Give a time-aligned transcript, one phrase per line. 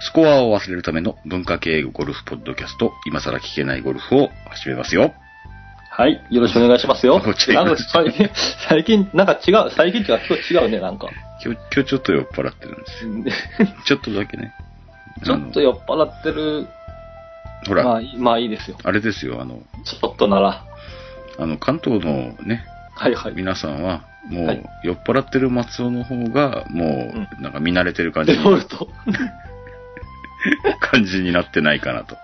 [0.00, 5.14] スコアを忘れるための文化系ゴルフポッドキャスト、今更聞けないゴルフを始めますよ。
[5.88, 6.20] はい。
[6.30, 7.20] よろしくお願いしますよ。
[7.54, 7.76] なんか
[8.68, 10.20] 最近、なんか違う、最近違う、
[10.50, 11.10] 違うね、なんか。
[11.44, 13.66] 今日、今日ちょっと酔っ払ってるんですよ。
[13.86, 14.52] ちょっとだけね。
[15.24, 16.66] ちょっと酔っ払ってる、
[17.66, 18.76] ほら、まあいい、まあいいですよ。
[18.84, 20.64] あれですよ、あの、ちょっとなら。
[21.38, 23.32] あの、関東のね、はいはい。
[23.34, 28.88] 皆さんは、もう、はい酔っ払ってる松尾の方が、もう、なんか見慣れてる感じデ、フォルト。
[30.80, 32.16] 感じになってないかなと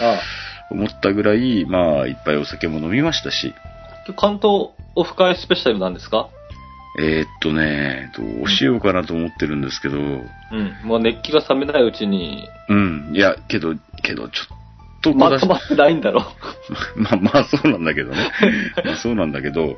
[0.00, 0.20] あ
[0.70, 3.52] 思ったぐらい、まあ、いっぱいお酒も飲みましたし、
[4.08, 4.12] あ。
[4.12, 6.28] 関東オフ会スペシャルなんですか？
[6.96, 10.22] えーっとね、どうしようかなと思ってるんですけど、うん。
[10.84, 14.48] もう熱気が冷めないうちに、うん、いや、けど、けど、ちょっ
[15.02, 16.24] と小出しまとまってないんだろ
[16.96, 18.30] まあまあそうなんだけどね。
[18.84, 19.76] まあそうなんだけど、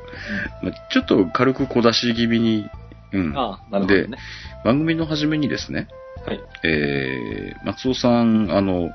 [0.61, 2.69] まあ、ちょっと軽く小出し気味に、
[3.11, 3.37] うん。
[3.37, 4.17] ああ、なるほどでね。、
[4.63, 5.87] 番組の初めにですね、
[6.25, 6.39] はい。
[6.63, 8.91] えー、松尾さん、あの、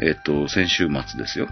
[0.00, 1.48] えっ、と、先週末ですよ。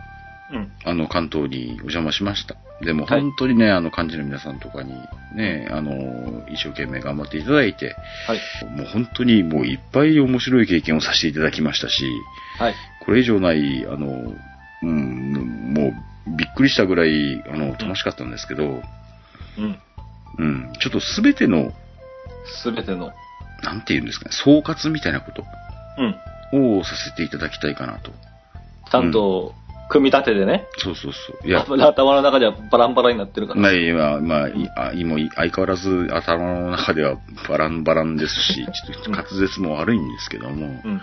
[0.53, 0.73] うん。
[0.85, 2.57] あの、関東にお邪魔しました。
[2.85, 4.95] でもはい本当にね、あの、幹事の皆さんとかに
[5.35, 8.41] ね、あの、一生懸命頑張っていただいて、はい。
[8.77, 12.05] もう本当にもういっぱい面白い経験をさせていただきましたし、
[12.59, 12.75] はい。
[13.05, 14.33] これ以上ない、あの、
[14.83, 18.83] うん、もうびっくりしたぐらい、あの、楽しかったんですけど、
[19.59, 19.79] うん。
[20.37, 21.73] うん、ちょっとすべての、
[22.63, 23.13] すべての。
[23.63, 25.45] なんて言うんですかね、総括みたいなこと
[26.53, 26.79] うん。
[26.79, 28.13] をさせていただきたいかなと。
[28.91, 29.55] ちゃんと、
[29.89, 30.67] 組み立ててね。
[30.79, 31.47] そうそうそう。
[31.47, 33.61] いや、頭の中ではバランバラになってるから。
[33.61, 37.17] まあ、今、まあ、今、相変わらず頭の中では
[37.49, 41.03] バランバランですし、 ちょっと滑舌も悪いんですけども、うん。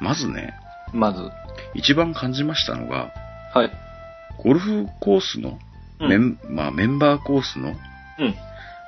[0.00, 0.54] まずね、
[0.92, 1.30] まず。
[1.74, 3.10] 一番感じましたのが、
[3.54, 3.70] はい。
[4.38, 5.58] ゴルフコースの、
[6.00, 7.74] うんメンまあ、メンバーコースの
[8.18, 8.34] うん。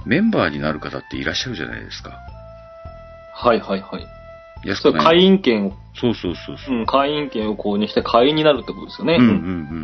[0.07, 2.19] メンバーになる方っていらっしゃるじゃないですか。
[3.35, 4.20] はいはいはい。
[4.65, 6.83] 安くない会員権を、そうそうそうそうう。
[6.83, 9.17] ん、会員権を購入して会員になるってことですよね。
[9.17, 9.43] うんうんうんうん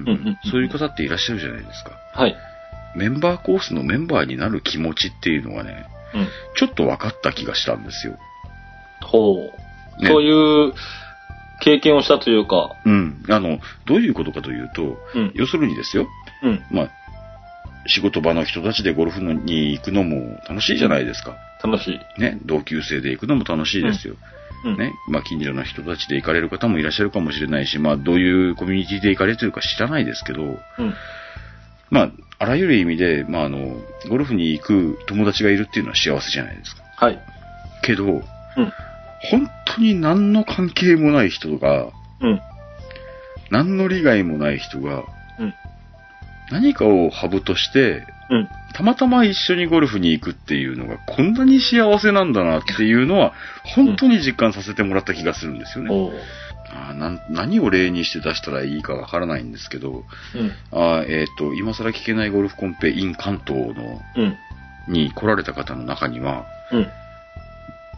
[0.09, 1.93] うんそういう方っていらっしゃるじゃないですか。
[2.15, 2.37] はい。
[2.97, 6.29] メンバーコースのメンバーになる気持ちっていうのがね、うん。
[6.57, 8.17] ちょっと分かった気がしたんですよ。
[9.03, 10.03] ほう。
[10.03, 10.75] ねそういう
[11.61, 13.23] 経験をしたというか、うん。
[13.29, 15.33] あの、どういうことかというと、うん。
[15.35, 16.07] 要するにですよ、
[16.43, 16.63] うん。
[16.71, 16.91] まあ、
[17.87, 21.37] 仕事場の人たちでゴルフに行くのも楽しいじゃないですか。
[21.63, 22.21] 楽しい。
[22.21, 24.15] ね、同級生で行くのも楽しいですよ。
[24.15, 24.37] うん。
[24.75, 30.59] ね、まあ近所の人たちで行かれる方もいらっしゃるかもしれないし、まあどういうコミュニティで行かれてるか知らないですけど、うん。
[31.91, 33.77] まあ、あらゆる意味で、まああの、
[34.09, 36.82] ゴルフに行く友達がいるっていうのは幸せじゃないですか。
[36.97, 37.19] はい。
[37.82, 38.22] けど、うん。
[39.31, 41.91] 本当に何の関係もない人が、
[42.21, 42.41] うん。
[43.50, 45.04] 何の利害もない人が、うん。
[46.51, 48.49] 何かをハブとして、うん。
[48.75, 53.33] たまたま一緒にゴルフに行くっていうのがこんなに幸せなんだなっていうのは、
[53.75, 55.91] 本当に実感させてもらった気がするんですよね。
[55.93, 56.12] おう。
[56.69, 60.53] あーなん何を例にして出したらいいかわからないんですけど、うん。
[60.73, 64.37] あーえっ、と、今更聞けないゴルフコンペ in 関東の、うん。
[64.89, 66.87] に来られた方の中には、うん。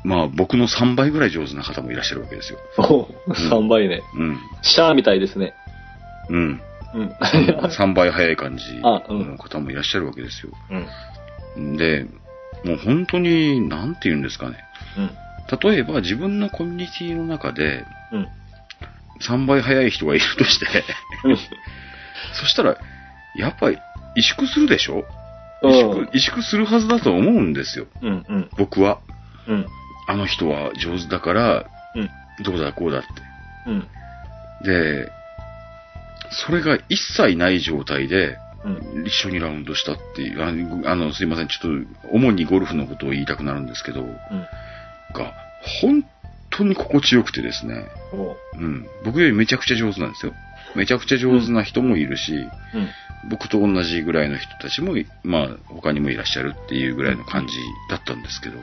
[0.04, 2.58] まあ僕の3倍ぐらい上手な方もいらっしゃるわけですよ。
[2.78, 3.08] おう。
[3.32, 4.02] 3倍ね。
[4.16, 4.38] うん。
[4.62, 5.54] シャーみたいですね。
[6.28, 6.60] うん。
[6.94, 7.08] うん。
[7.10, 10.52] 3倍早い感じの方もいらっしゃるわけですよ。
[11.56, 11.76] うん。
[11.76, 12.06] で、
[12.64, 14.56] もう本当に、なんて言うんですかね。
[14.96, 15.10] うん。
[15.72, 18.28] 例えば自分のコミュニティの中でうん。
[19.20, 20.66] 3倍早い人がいるとして、
[22.34, 22.76] そしたら、
[23.36, 23.78] やっぱり
[24.16, 25.04] 萎縮するでしょ？
[25.62, 25.70] うん。
[25.72, 27.86] 萎縮萎縮するはずだと思うんですよ。
[28.02, 28.24] うん。
[28.28, 28.50] うん。
[28.56, 28.98] 僕は。
[29.46, 29.66] うん。
[30.06, 32.10] あの人は上手だから、うん。
[32.44, 33.08] どうだこうだって。
[33.66, 33.88] うん。
[34.64, 35.10] で、
[36.30, 39.06] それが一切ない状態で、うん。
[39.06, 44.08] 一緒にラウンドしたっていう、あの、すいません、ちょっと、主にゴルフのことを言いたくなるんですけど、うん。
[45.14, 45.32] が、
[45.80, 46.04] 本
[46.50, 48.36] 当に心地よくてですね、おう。
[48.54, 50.32] うん、僕よりめちゃくちゃ上手なんですよ。
[50.74, 52.48] めちゃくちゃ上手な人もいるし、うん。
[53.30, 57.54] 僕と同じぐらいの人たちもい、まあ、他にもいらっしゃるっていうぐらいの感じ
[57.90, 58.58] だったんですけど、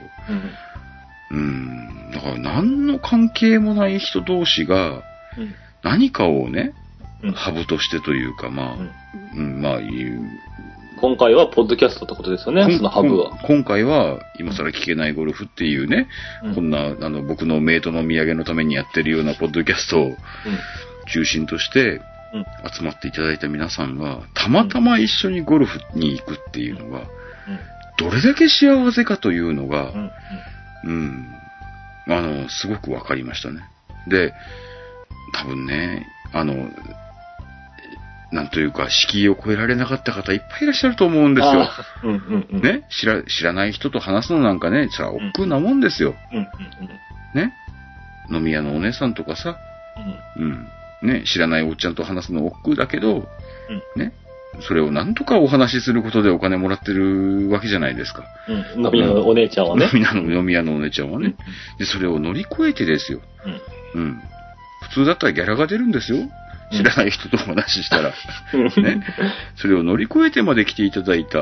[1.31, 1.37] うん。
[1.37, 5.03] うん、だから何の関係もない人同士が、
[5.37, 5.55] うん。
[5.83, 6.84] 何かをね、うん。
[7.33, 8.91] ハブとしてというか、まあ、うん
[9.35, 10.21] うん、まあ、いう、
[10.97, 13.37] 今回はポッドキャストってことですよね、そのハブは。
[13.45, 16.07] 今回は、今更聞けないゴルフっていうね、
[16.43, 20.15] うんこんな、あの、僕のメイトの土産のためにやってるようなポッドキャストをうん。
[21.07, 22.01] 中心として
[22.33, 22.45] うん。
[22.73, 27.07] 集まっていただいた皆さんが、たまたま一緒にゴルフに行くっていうのが、
[27.97, 30.11] どれだけ幸せかというのがう、ん。
[30.85, 31.27] うん。
[32.07, 33.61] あの、すごくわかりましたね。
[34.07, 34.33] で、
[35.33, 36.69] 多分ね、あの、
[38.31, 41.69] なんというか、敷居を超えられなかった方いっぱいいらっしゃると思うんですよ。
[42.03, 42.61] うんうんうん。。
[42.61, 42.83] ね？
[42.89, 46.15] 知ら、知らない人と話すのなんかね、それは億劫なもんですよ。
[46.31, 46.45] うんうん
[47.33, 47.53] ね？
[48.31, 49.57] 飲み屋のお姉さんとかさ、
[50.37, 50.43] うん。
[50.43, 50.67] うん。
[51.07, 54.01] ね、知らないおっちゃんと話すの億劫だけど、うん。
[54.01, 54.13] ね、
[54.61, 58.23] それをなんとかお話しすることでお金もらってるわけじゃないですか。
[58.75, 58.85] うん。
[58.85, 59.85] 飲み屋のお姉ちゃんはね。
[59.85, 61.35] 飲み屋の飲み屋のお姉ちゃんはね。
[61.77, 63.21] で、それを乗り越えてですよ。
[63.93, 64.01] うん。
[64.01, 64.21] うん。
[64.89, 66.27] 普通だったらギャラが出るんですよ。
[66.75, 68.13] 知らない人とお話ししたら。
[68.53, 68.83] うん。
[68.83, 69.01] ね。
[69.55, 71.39] それを乗り越えてまで来ていただいた、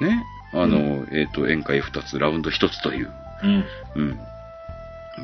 [0.00, 0.24] ね。
[0.52, 3.10] あの、えっ、と、宴会2つ、ラウンド1つという。
[3.42, 3.64] うん。
[3.96, 4.18] うん。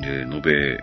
[0.01, 0.81] で、延べ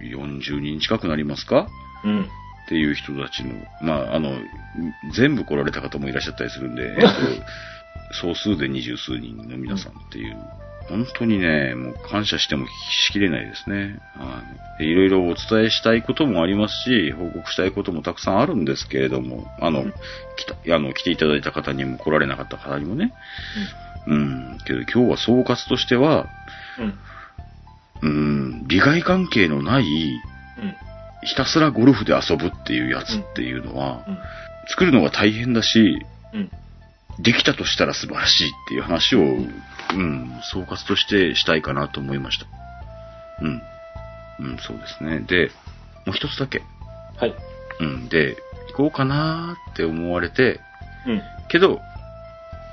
[0.00, 1.68] 40人近くなりますか？
[2.04, 2.22] うん。
[2.22, 4.38] っていう人たちの、まあ、あの、
[5.12, 7.08] 全部来られた方もいらっしゃったりするんで、えっと、
[8.14, 10.36] 総数で二十数人の皆さんっていう、
[10.88, 14.00] 本当にね、もう感謝してもしきれないですね。
[14.16, 14.42] は
[14.78, 14.82] い。
[14.82, 19.84] でいろいろお伝えしたいこともありますし、報告したいこともたくさんあるんですけれども、あの、
[20.36, 23.12] 来た、あの、来ていただいた方にも来られなかった方にもね、
[24.06, 26.26] うん、けど今日は総括としては、
[26.78, 26.98] うん。
[28.02, 30.74] うん、利害関係のない、うん。
[31.22, 34.18] ひたすらゴルフで遊ぶっていうやつっていうのは、うん。
[34.68, 36.50] 作るのが大変だし、うん。
[37.22, 42.46] できたとしたら素晴らしいっていう話を、うん、総括としてしたいかなと思いました。
[43.42, 43.62] うん。
[44.40, 45.20] うん、そうですね。
[45.20, 45.50] で、
[46.06, 46.62] もう一つだけ。
[47.18, 47.34] はい。
[47.80, 48.36] うん、で、
[48.70, 50.60] 行こうかなーって思われて、
[51.06, 51.22] うん。
[51.48, 51.80] けど、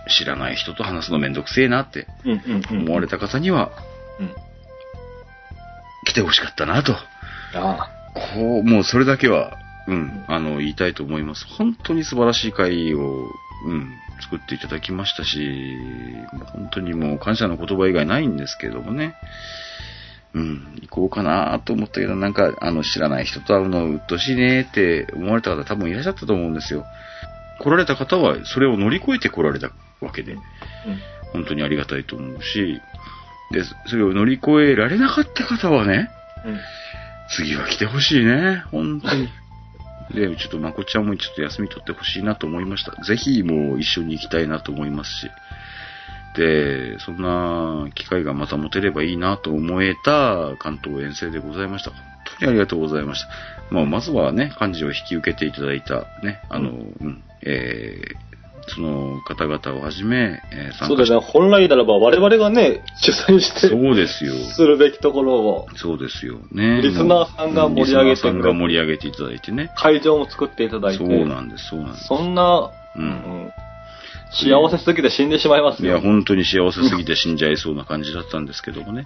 [0.08, 2.08] 知らない人と話すのめんどくせえなって。
[2.72, 3.72] 思われた方には、
[4.20, 4.36] うん。
[6.06, 6.96] 来てほしかったなと。
[7.54, 9.58] あこう、もうそれだけは、
[9.88, 11.46] うん、あの、言いたいと思います。
[11.46, 13.30] 本当に素晴らしい会を、
[13.66, 13.92] うん、
[14.22, 15.76] 作っていただきましたし、
[16.34, 19.16] もう本当にもう感謝の言葉以外ないんですけれどもね。
[20.34, 26.86] うん、行こうかなと思ったけど、なんか、あの、知らない人と会うのうっとうしいねって思われた方多分いらっしゃったと思うんですよ。
[27.60, 29.72] 来られた方は、それを乗り越えて来られた
[30.02, 30.38] わけで、あ。
[30.88, 31.00] うん。
[31.34, 32.80] 本当にありがたいと思うし、
[33.52, 36.10] で、それを乗り越えられなかった方はね、
[36.46, 36.60] うん。
[37.30, 38.64] 次は来てほしいね。
[38.72, 39.30] 本当に。
[40.14, 42.92] で、ちょっとまこちゃんもちょっと休み取ってほしいなと思いました。
[43.04, 45.32] ぜひもう一緒に行きたいなと思いますし。
[46.36, 51.92] で、そんな機会がまた持てればいいなと思えた関東遠征でございました。
[51.92, 52.00] 本
[52.40, 53.28] 当にありがとうございました。
[53.72, 58.27] まあ、まずはね、漢字を引き受けていただいたね、あの、うん、えー、
[58.68, 61.20] その方々をはじめ、えーそうだね。
[61.22, 64.34] 本来ならば我々がね、主催してそうですよ。
[64.34, 66.82] するべきところを、そうですよね。
[66.82, 69.72] リスナーさんが盛り上げてリスナーさんが盛り上げていただいてね。
[69.76, 72.06] 会場も作っていただいて、そうなんです、そうなんです。
[72.08, 73.00] そんな、う。
[73.00, 73.54] うんん、
[74.32, 75.92] 幸せすぎて死んでしまいますよ。
[75.92, 79.06] いや、本当に幸せすぎて死んじゃいそうな感じだったんですけどもね。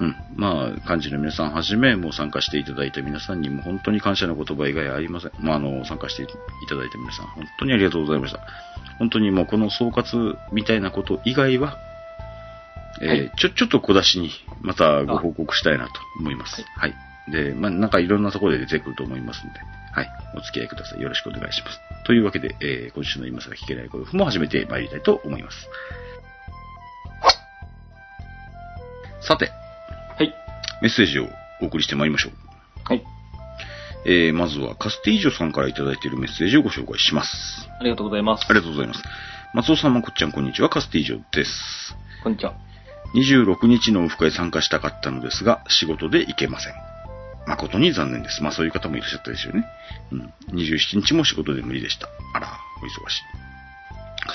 [0.00, 0.16] うん。
[0.34, 5.32] まあ、幹事の皆さんはじめ、もう参加していただいた皆さんにも本当に感謝の言葉以外ありません。
[5.38, 6.26] まあ、あの、参加してい
[6.68, 8.40] ただいた皆さん、本当にありがとうございました。
[8.98, 11.76] 本当にもうこの総括みたいなこと以外は、
[13.02, 14.30] えーはいちょ、ちょっと小出しに、
[14.62, 16.64] またご報告したいなと思います。
[16.76, 16.94] はい。
[17.30, 19.60] で、まあ、なんかいろんなところで出てくると思いますんで、
[19.92, 20.10] はい。
[20.34, 21.00] お付き合いください。
[21.00, 21.78] よろしくお願いします。
[22.04, 25.68] というわけで、えー今週の今更聞けないゴルフも始めてまいりたいと思います。
[29.20, 29.59] さて、はい。
[30.82, 31.28] メッセージを
[31.60, 32.32] お送りしてまいりましょう。
[32.84, 33.04] はい。
[34.06, 37.68] えー、まずはカスティージョさんからいただいているメッセージをご紹介します。
[37.78, 38.46] ありがとうございます。
[38.48, 39.02] ありがとうございます。
[39.52, 40.68] 松尾さん、まこっちゃん、こんにちは。
[40.68, 41.96] カスティージョです。
[42.22, 42.54] こんにちは。
[43.14, 46.74] 26日のオフ会参加したかったのですが、仕事で行けません。
[47.46, 48.42] 誠に残念です。
[48.42, 49.66] まあそういう方もいらっしゃったでしょうね。
[50.12, 50.32] うん。
[50.54, 52.08] 27日も仕事で無理でした。
[52.34, 52.48] あら、
[52.82, 53.22] お忙しい。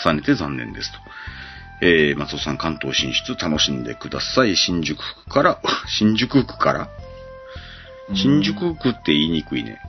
[0.04, 1.00] 重ねて残念ですと。
[1.82, 4.56] えー、松尾さん、関東進出楽しんでください。
[4.56, 6.90] 新宿区から、 新宿区から
[8.14, 9.80] 新宿区って言いにくいね。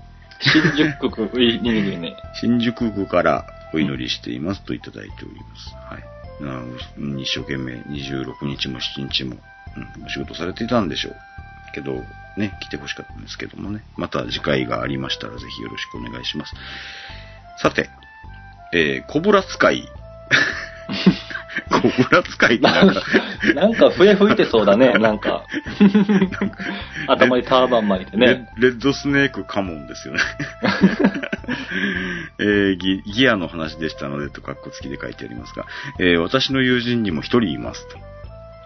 [0.41, 2.17] 新宿区、いい、ににね。
[2.41, 5.75] 新宿区からお祈りしていますといただいております。
[5.75, 6.05] はい。
[6.99, 9.37] うん一生懸命26日も7日も、
[9.77, 11.17] うん、お仕事されていたんでしょう。
[11.75, 12.05] けど、
[12.37, 13.83] ね、来てほしかったんですけどもね。
[13.97, 16.55] また次回がありましたらぜひよろしくお願いします。
[17.59, 17.91] さて、
[18.73, 19.89] えー、コブラ使い。
[21.71, 23.03] コブラ使いってなんか、
[23.55, 25.45] なんか笛吹いてそうだね、 なんか。
[27.07, 28.49] 頭にターバン巻いてレね。
[28.59, 30.21] レッドスネークカモンですよね。
[32.39, 35.65] えーギ、ギアの話でしたのでとカッコ付きで書いてありますが、
[35.99, 37.99] えー私の友人にも一人いますと。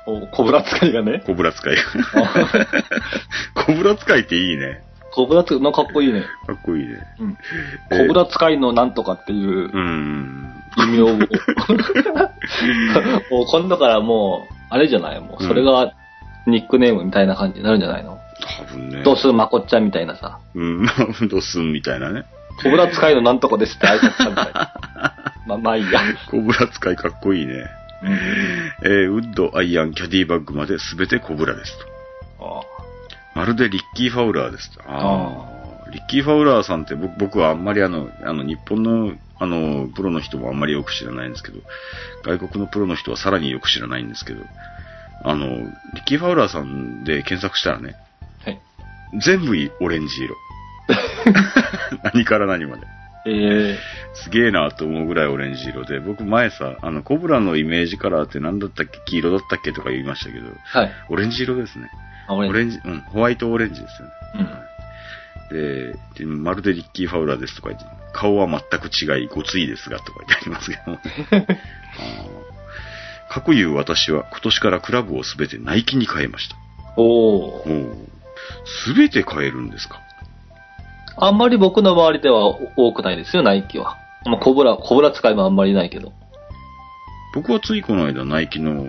[0.06, 1.22] おコブラ使いがね。
[1.24, 1.76] コブラ使い。
[3.54, 4.82] コブラ使いっていいね。
[5.12, 6.22] コブラ使い、のかっこいいね。
[6.46, 6.98] かっこいいね。
[7.20, 7.36] うん。
[7.90, 10.59] えーコブラ使いのなんとかっていううん。
[10.78, 11.16] 異名を。
[11.16, 11.24] も
[13.42, 15.20] う今度からもう、あれじゃない？
[15.20, 15.92] もう、それが
[16.46, 18.18] ニックネームみたいな感じになるんじゃないの？
[18.58, 19.02] 多分ね。
[19.02, 19.32] どうする？
[19.32, 20.38] まこっちゃんみたいなさ。
[20.54, 22.24] うん、まあ、どうすんみたいなね。
[22.62, 24.72] コブラ使いのなんとかですって挨拶したみたいな。
[25.46, 26.00] まあ、まあいいや。
[26.30, 27.64] コブラ使いかっこいいね。
[28.02, 28.12] うん。
[28.84, 31.78] えーウッド、アイアン、キャディバッグまで全てコブラです
[32.38, 32.42] と。
[32.42, 32.62] あ
[33.38, 34.82] まるでリッキー・ファウラーですと。
[34.86, 35.46] あ
[35.86, 35.90] あ。
[35.90, 41.58] リッキー・ファウラーさんって僕僕はあんまりあの、あの、日本の、あの、プロの人もあんまりよく知らないんですけど、
[42.24, 44.44] 外国のプロの人はさらによく知らないんですけど、
[45.24, 45.54] あの、リ
[46.00, 47.96] ッキー・ファウラーさんで検索したらね、
[48.44, 48.60] はい。
[49.20, 50.36] 全部オレンジ色。
[52.14, 52.82] 何から何まで。
[53.26, 53.78] ええ
[54.14, 58.98] すげえなと思うぐらいオレンジ色で、僕前さ、あの、コブラのイメージカラーって何だったっけ？
[59.06, 59.72] 黄色だったっけ？
[59.72, 60.92] とか言いましたけど、はい。
[61.10, 61.90] オレンジ色ですね。
[62.28, 64.14] あ、俺オレンジ、うん、ホワイトオレンジですよね。
[64.34, 64.69] うん。
[65.50, 70.98] で、でまるでリッキー・ファウラーですとか言って、顔は全く違い、ごついですがとか言ってありますけども。
[73.28, 76.56] かくいう私は今年からクラブをすべてナイキに変えました。
[76.96, 77.94] おー。
[78.84, 80.00] すべて変えるんですか？
[81.16, 83.96] あんまり僕の周りでは多くないですよ、ナイキは。
[84.24, 86.12] まあ、コブラ、コブラ使いもあんまりいないけど。
[87.34, 88.86] 僕はついこの間ナイキの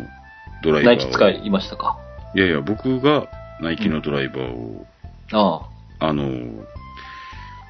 [0.64, 1.98] ドライバーをナイキ使いいましたか？
[2.34, 3.28] いやいや、僕が
[3.62, 4.88] ナイキのドライバーを、
[5.34, 5.71] ああ。
[6.02, 6.30] あの、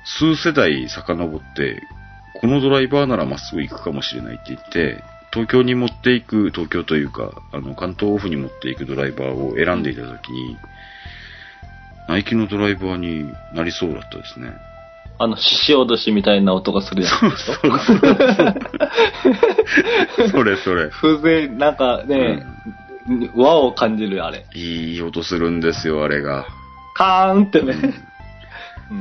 [0.05, 1.83] 数世代遡って、
[2.39, 10.57] このドライバーならまっすぐ行くかもしれないって言って、東京に持っていく、東京というか、あの、関東オフに持っていくドライバーを選んでいたときに、
[12.07, 14.53] ナイキのドライバーになりそうだったですね。
[15.17, 17.55] あの、獅子落としみたいな音がするやつでしょ
[20.31, 20.89] それそれ。
[20.89, 22.43] 風情、なんかね、
[23.35, 24.45] 和を感じるよあれ。
[24.55, 26.47] いい音するんですよ、あれが。
[26.95, 27.75] カーンってね。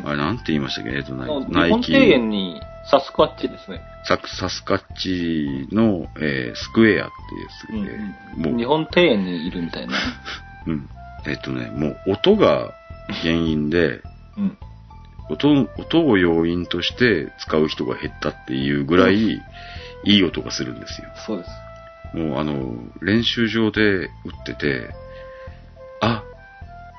[0.05, 0.91] あれ、なんて言いましたっけ？
[0.91, 1.93] えっと、ナイ日ナイキ。
[1.93, 3.81] 本庭園にサスクワッチですね。
[4.05, 7.09] サクサスカッチの、えースクエアっ
[7.69, 7.89] ていうや
[8.35, 9.95] つで、もう日本庭園にいるみたいな。
[10.67, 10.89] うん。
[11.27, 12.73] えっとね、もう音が
[13.23, 14.01] 原因で、
[14.37, 14.59] うん。
[15.29, 19.41] 音、音を要因として使う人が減ったっていうぐらい、い
[20.05, 21.09] い音がするんですよ。
[21.27, 21.51] そうです。
[22.17, 24.09] もうあの、練習場で打っ
[24.45, 24.91] てて、
[26.01, 26.23] あ、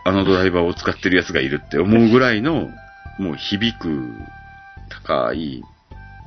[0.06, 2.70] あのドライバーを使ってるやつがいるって思うぐらいの、
[3.20, 4.14] もう響く、
[4.90, 5.64] 高い、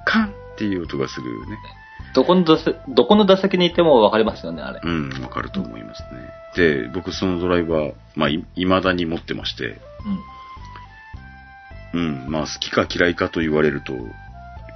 [0.04, 1.58] カンっていう音がするね。
[2.14, 4.80] どこの打席、どこの打席にいても分かりますよね、あれ。
[4.82, 6.84] うん、わかると思いますね。
[6.84, 9.80] で、僕そのドライバー、まあ、い未だに持ってまして、
[11.92, 12.00] うん。
[12.24, 13.92] うん、まあ好きか嫌いかと言われると、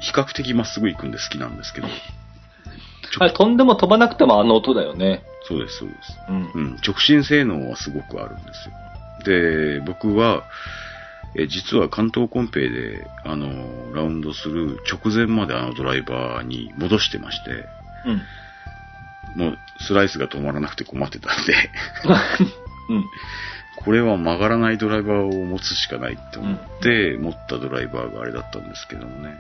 [0.00, 1.88] 比較的まっすぐ行くんで好きなんですけど、
[3.20, 5.22] あれ、飛んでも飛ばなくてもあの音だよね。
[5.44, 6.18] そうです、そうです。
[6.28, 6.50] うん。
[6.54, 8.74] うん、直進性能はすごくあるんですよ。
[9.24, 10.44] で、僕は、
[11.34, 17.50] え実は関東コンペで、あの、ラウンドする直前まであのドライバーに戻してまして、
[18.06, 18.22] うん。
[19.36, 21.54] もうスライスが止まらなくて困ってたんで、
[22.90, 23.04] うん。
[23.84, 29.34] これは曲がらないドライバーを持つしかないって思って、持ったドライバーがあれだったんですけどもね。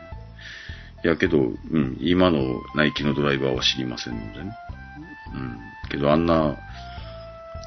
[1.04, 4.52] いやけど、うん、今のナイキのドライバーは知りませんのでね。
[5.34, 5.58] うん。
[5.90, 6.56] けどあんな、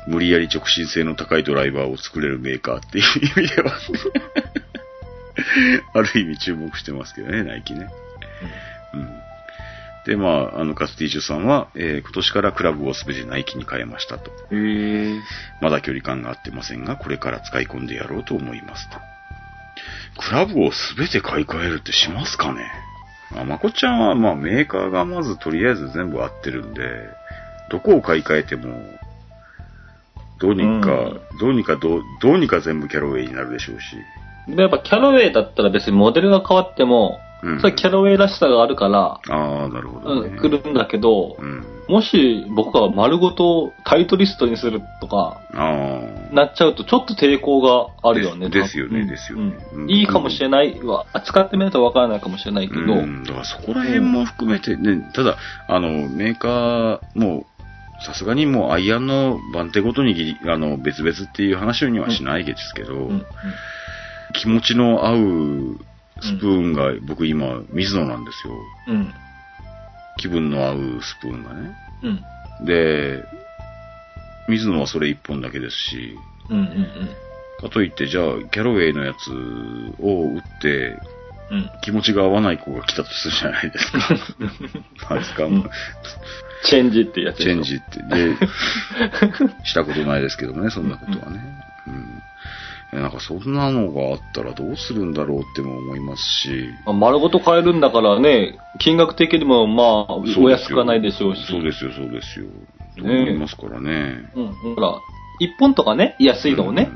[0.07, 3.05] 無理やり直進性の高いドライバーを作れるメーカーっていう
[3.39, 3.73] 意味では、
[5.93, 7.89] ある意味注目してますけどね、ナイキね。
[8.93, 9.07] うん。
[10.05, 14.31] で、まあ、あの、カスティージュさんは、えー今年からクラブをすべてナイキに変えましたと。
[15.61, 18.97] まだ距離感が合ってませんが、これから使い込んでやろうと思いますと。
[20.19, 22.69] クラブをすべて買い替えるってしますかね？
[23.37, 26.81] あ、まこちゃんは、まあメーカーがまずとりあえず全部合ってるんで、
[27.69, 28.83] どこを買い替えても、
[30.41, 33.95] どうにか、うんどうにかどう、どうにか全部キャロウェイになるでしょうし。
[34.47, 37.59] でもやっぱキャロウェイだったら別にモデルが変わっても、うん。
[37.59, 40.29] それキャロウェイらしさがあるから、ああ、なるほど、ね。
[40.29, 41.65] うん、来るんだけど、うん。
[41.87, 46.33] もし僕が丸ごとタイトリストにするとか、ああ。
[46.33, 48.49] なっちゃうとちょっと抵抗があるよね。
[48.49, 57.45] ですですよねうんですよねいいかもしれないは、扱ってみないとわからないかもしれないけど、うん、だからそこら辺も含めて、ね、ただ、あの、メーカーも、
[58.05, 63.25] さすがにもうアイアンの番手ごとにぎりあの別々っていう話にはしないですけど、うんうん
[64.33, 65.77] 気持ちの合う
[66.21, 68.53] スプーンが、僕今、水野なんですよ。
[68.87, 69.13] うん。
[70.17, 71.75] 気分の合うスプーンがね。
[72.59, 72.65] うん。
[72.65, 73.23] で、
[74.47, 76.15] 水野はそれ一本だけですし、
[76.49, 76.59] うん。
[76.59, 76.87] うん。
[77.59, 79.31] かといって、じゃあ、キャロウェイのやつ
[79.99, 80.99] を打って、
[81.49, 81.69] うん。
[81.81, 83.99] 気持ちが合わない子が来たとするじゃないですか。
[85.09, 85.69] なんですか、うん
[86.63, 88.01] チェンジってやつチェンジって。
[88.03, 88.35] で、
[89.63, 91.39] したことないですけどね、そんなことはね。
[91.87, 92.21] うん。
[92.93, 96.69] いやなんかそんなのがあったらどうするんだろうっても思いますし。
[96.85, 101.45] まあ丸ごと買えるんだからね、金額的にもまあ、お安くはないでしょうし。
[101.45, 102.45] そうですよ、そうですよ。
[102.97, 104.29] とね思いますからね。
[104.35, 104.75] うん。
[104.75, 104.95] ほら、
[105.39, 106.89] 1本とかね、安いのをね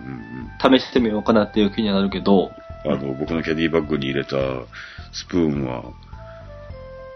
[0.61, 2.51] 試してみようかなっていう気にはなるけど、
[2.85, 4.35] あの、僕のキャディバッグに入れた
[5.11, 5.83] スプーンは、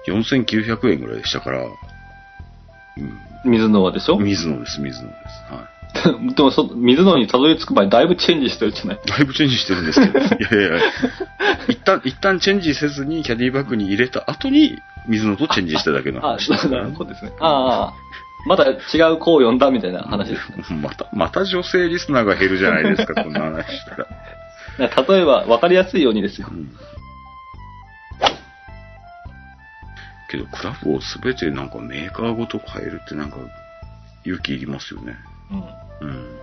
[0.08, 1.72] 4900円ぐらいでしたから、うん。
[3.46, 4.18] 水のはでしょ？
[4.20, 5.54] 水野です、水野です。
[5.54, 6.34] はい。
[6.36, 9.00] でもそ、水のにたどり着く前にだいぶチェンジしてるじゃない？
[9.06, 10.84] だいぶチェンジしてるんですけど、 いやいやいや、
[11.70, 14.78] 一旦、一旦チェンジせずにキャディバッグに入れた後に、
[15.08, 17.32] 水野とチェンジしただけのあ話ですねるほどですね。
[17.40, 17.94] ああ、
[18.46, 18.74] まだ違
[19.14, 20.64] う子を呼んだみたいな話ですね。
[20.84, 24.06] また、また女性リスナーが減るじゃないですか、こんな話したら。
[25.10, 26.54] 例えば、分かりやすいようにですよう。
[26.54, 26.70] ん
[30.30, 33.38] けど、クラブをすべてなんかメーカーごと変えるってなんか、
[34.24, 35.16] 勇気いりますよね。
[36.02, 36.08] うん。
[36.08, 36.40] うん。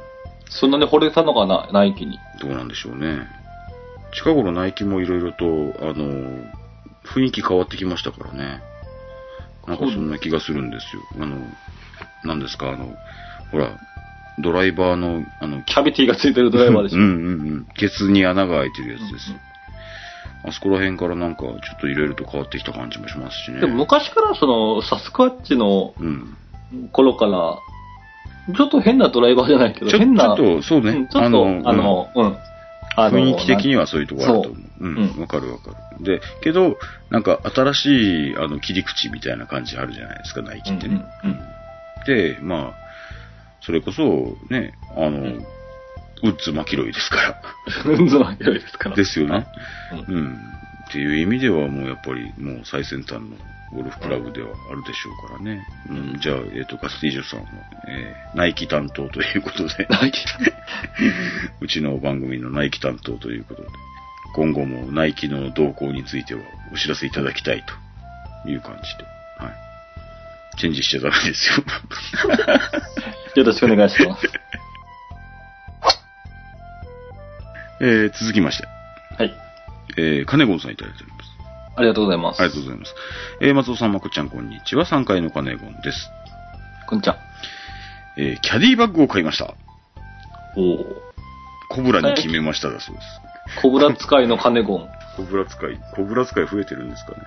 [0.48, 2.18] そんなに惚れたのかな、ナイキに。
[2.40, 3.26] どうなんでしょうね。
[4.12, 5.44] 近頃ナイキもいろいろと、
[5.80, 6.44] あの、
[7.04, 8.60] 雰囲気変わってきましたからね。
[9.66, 11.02] なんかそんな気がするんですよ。
[11.20, 11.38] あの、
[12.24, 12.94] なんですか、あの、
[13.50, 13.76] ほら、
[14.38, 16.98] ドライバーの、あの、キャビティがついてるドライバーでしょ。
[16.98, 17.66] うんうんうん。
[17.76, 19.34] ケツに穴が開いてるやつです。
[20.46, 23.60] あそこら辺からなんか、ちょっといろいろと変わってきた感じもしますしね。
[23.60, 26.36] でも昔からその、サスクワッチのうん。
[26.92, 27.58] 頃から、
[28.54, 30.90] ちょっと変なドライバーじゃないけど、ちょ変な、ちょっと、そうね。
[30.90, 32.36] うんちょっと、あの、うん。
[32.98, 34.62] あの雰囲気的にはそういうところあると思う。
[34.62, 36.04] そううん、うんわかるわかる。
[36.04, 36.78] で、けど、
[37.10, 41.04] なんか新しい、あの、切り口みたいな感じあるじゃないですか、ナイキってね。
[41.24, 41.40] うんうん
[42.06, 42.74] で、まあ、
[43.62, 45.44] それこそ、ね、あの、ん
[46.22, 47.42] ウッズ・マキロイですから。
[47.92, 48.08] うん。
[48.08, 48.96] ずま広いですから。
[48.96, 49.46] ですよね。
[50.08, 50.56] うんうん。
[50.88, 53.36] っていう意味ではもうやっぱりもう最先端の
[53.72, 55.66] ゴルフクラブではあるでしょうからね。
[55.90, 57.46] うん、じゃあ、えっ、と、ガスティージョさんは、
[57.88, 60.18] えーナイキ担当ということで、ナイキ。
[61.60, 63.68] うちの番組のナイキ担当ということで、
[64.34, 66.40] 今後もナイキの動向については
[66.72, 67.64] お知らせいただきたい
[68.44, 69.04] という感じで、
[69.44, 70.58] はい。
[70.58, 71.64] チェンジしちゃダメですよ。
[73.36, 74.45] よろしくお願いします。
[77.80, 78.68] えー続きまして、
[79.18, 79.34] はい。
[79.98, 81.30] えー、金ゴンさんいただいております。
[81.76, 82.40] ありがとうございます。
[82.40, 82.94] ありがとうございます。
[83.40, 84.84] えー松尾さん、まこちゃん、こんにちは。
[84.84, 86.08] 3階の金ゴンです。
[86.88, 87.18] こんにちは。
[88.16, 89.54] えーキャディバッグを買いました。
[90.56, 91.06] おお。
[91.68, 93.06] コブラに決めましただそうです。
[93.60, 94.88] コブラ使いのカネゴン。
[95.16, 97.18] コブラ使い、コブラ使い増えてるんですかね。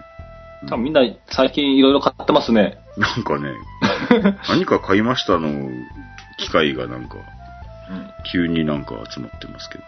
[0.67, 2.78] 多分みんな最近いろいろ買ってますね。
[2.97, 3.54] なんかね、
[4.50, 5.69] 何か買いましたの
[6.38, 7.15] 機会がなんか、
[7.89, 8.10] うん。
[8.32, 9.84] 急になんか集まってますけど。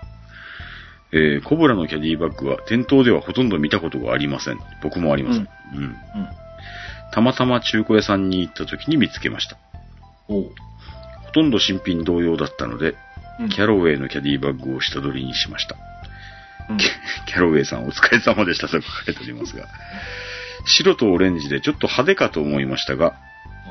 [1.13, 4.59] えーコブラのキャディバッグは店頭ではほとんど見たことがありません。
[4.81, 5.49] 僕もありません。
[5.73, 5.83] うん。
[5.83, 5.95] うん。
[7.11, 9.57] たまたま中古屋さんに行った時に見つけました。
[10.27, 10.43] おう。
[11.25, 12.95] ほとんど新品同様だったので、
[13.39, 15.75] うんキャロウェイのキャディバッグを下取りにしました。
[16.69, 19.67] うんキャロウェイさんお疲れ様でしたと書かれておりますが、
[20.65, 23.15] 白とオレンジでちょっと派手かと思いましたが、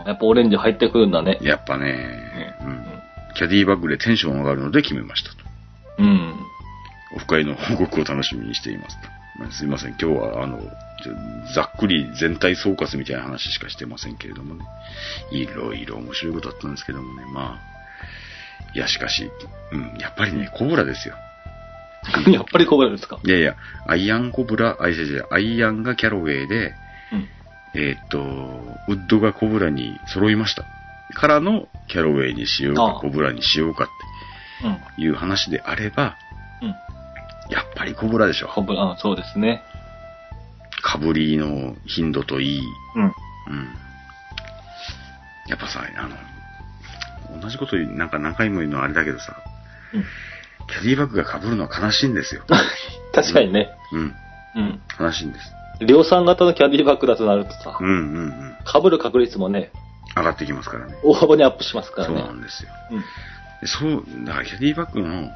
[0.06, 1.38] やっぱオレンジ入ってくるんだね。
[1.42, 2.84] やっぱね、うん、
[3.34, 5.36] キャディバッグでテンション上がるので決めましたと。
[5.98, 6.34] うん。
[7.14, 8.96] オフ会の報告を楽しみにしています
[9.58, 10.60] すいません、今日はあの、
[11.54, 14.64] ざっくり全体総括みたいな話しかしてませんけれどもね。
[15.32, 18.74] いろいろ面白いことあったんですけどもね、まあ。
[18.74, 19.30] いや、しかし、
[19.72, 21.14] うん、やっぱりね、コブラですよ。
[22.30, 23.18] やっぱりコブラですか？
[23.24, 26.74] いやいや、アイアンコブラ、あ、いやいや、アイアンがキャロウェイで、
[27.12, 27.28] うん。
[27.74, 28.18] えーっと、
[28.88, 30.64] ウッドがコブラに揃いました。
[31.14, 33.88] からのキャロウェイにしようかコブラにしようか
[34.64, 34.74] うん。
[34.74, 36.29] っていう話であれば、うん。
[37.50, 38.48] やっぱりコブラでしょ。
[38.48, 39.62] コブラ、あそうですね。
[40.82, 42.60] かぶりの頻度といい。
[42.96, 43.02] うん。
[43.02, 43.12] うん。
[45.48, 46.08] やっぱさ、あ
[47.34, 49.36] の、同じことなんか何回も言うのはあれだけどさ、
[49.94, 50.04] うん。
[50.68, 52.42] キャディバッグが被るのは悲しいんですよ。
[53.12, 53.68] 確かにね。
[53.92, 54.14] うん。
[54.56, 54.80] うん。
[54.98, 55.52] 悲しいんです。
[55.80, 58.56] 量産型のキャディバッグだとなるとさうん、うんうん。
[58.64, 59.72] 被る確率もね、
[60.16, 60.94] 上がってきますからね。
[61.02, 62.22] 大幅にアップしますからそうね。
[62.22, 62.70] なんですよ。
[62.90, 63.00] うん。
[63.00, 65.30] でそう、だからキャディバッグの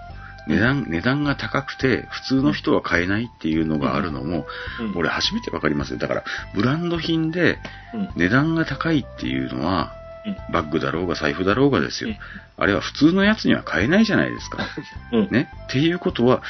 [0.46, 4.46] 値段、値段が高くて、普通の人は買えないっていうのがあるのも、
[4.80, 5.98] うん俺初めてわかりますよ。
[5.98, 7.58] だから、ブランド品で
[7.94, 8.08] うん。
[8.16, 9.92] 値段が高いっていうのは、
[10.26, 12.10] うんバッグだろうが財布だろうがですよ。
[12.10, 12.16] うん
[12.56, 14.64] あれは普通のやつには買えないじゃないですか。
[15.12, 15.28] うん。
[15.30, 15.50] ね。
[15.64, 16.40] っていうことは、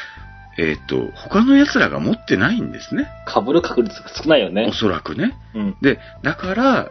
[0.58, 3.08] えーっと、他の奴らが持ってないんですね。
[3.26, 4.72] 被る確率が少ないよねお。
[4.72, 5.34] そらくね。
[5.54, 5.76] うん。
[5.80, 6.90] で、だから、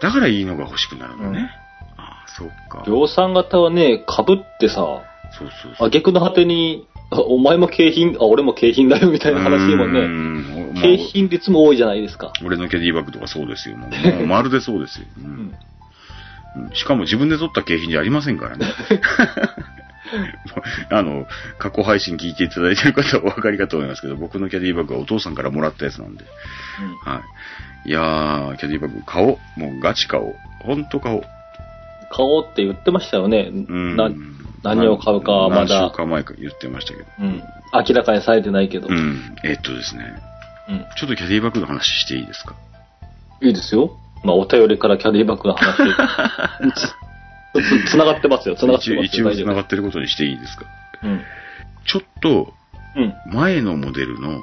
[0.00, 1.50] だからいいのが欲しくなるのね。
[1.96, 2.84] ああ、そっか。
[2.86, 5.88] 量産型はね、被ってさ、そうそうそう。
[5.88, 12.32] 挙句の果てに、あお前も景品、あ、俺も景品だよみたいな話にもうね、んまあ景品率も多いじゃないですか。
[12.44, 13.76] 俺のキャディバッグとかそうですよ。
[13.76, 15.30] もう もうまるでそうですよ、ううんん。
[15.36, 15.54] うん
[16.72, 18.66] しかも自分で取った景品じゃありませんからね。
[20.90, 21.26] あの、
[21.58, 26.24] 過去配信聞いていただいている方はお分かりかと思いますけど、僕のキャディバッグはお父さんからもらったやつなんで。
[27.04, 27.22] は
[27.86, 27.88] い。
[27.88, 29.60] いやー、キャディバッグ買おう。
[29.60, 30.34] もうガチ買おう。
[30.60, 31.22] ほんと買おう。
[32.10, 33.50] 買おうって言ってましたよね。
[33.50, 33.96] うん。
[33.96, 34.10] な
[34.64, 37.06] 何を買うかはま何だ週、間前か言ってましたけど。
[37.20, 37.42] うん。
[37.88, 38.88] 明らかにされてないけど。
[38.88, 39.36] うん。
[39.44, 40.04] えっとですね。
[40.68, 40.78] うん。
[40.96, 42.54] ちょっとキャディバッグの話していいですか？
[43.42, 43.96] いいですよ。
[44.24, 45.76] まあ、お便りからキャディバッグの話。
[47.86, 48.56] つ、つながってますよ。
[48.56, 49.02] つながってますよ。
[49.02, 50.64] 一応大丈夫繋がってることにしていいですか？
[51.02, 51.20] うん。
[51.86, 52.54] ちょっと
[52.96, 53.14] うん。
[53.34, 54.40] 前のモデルの、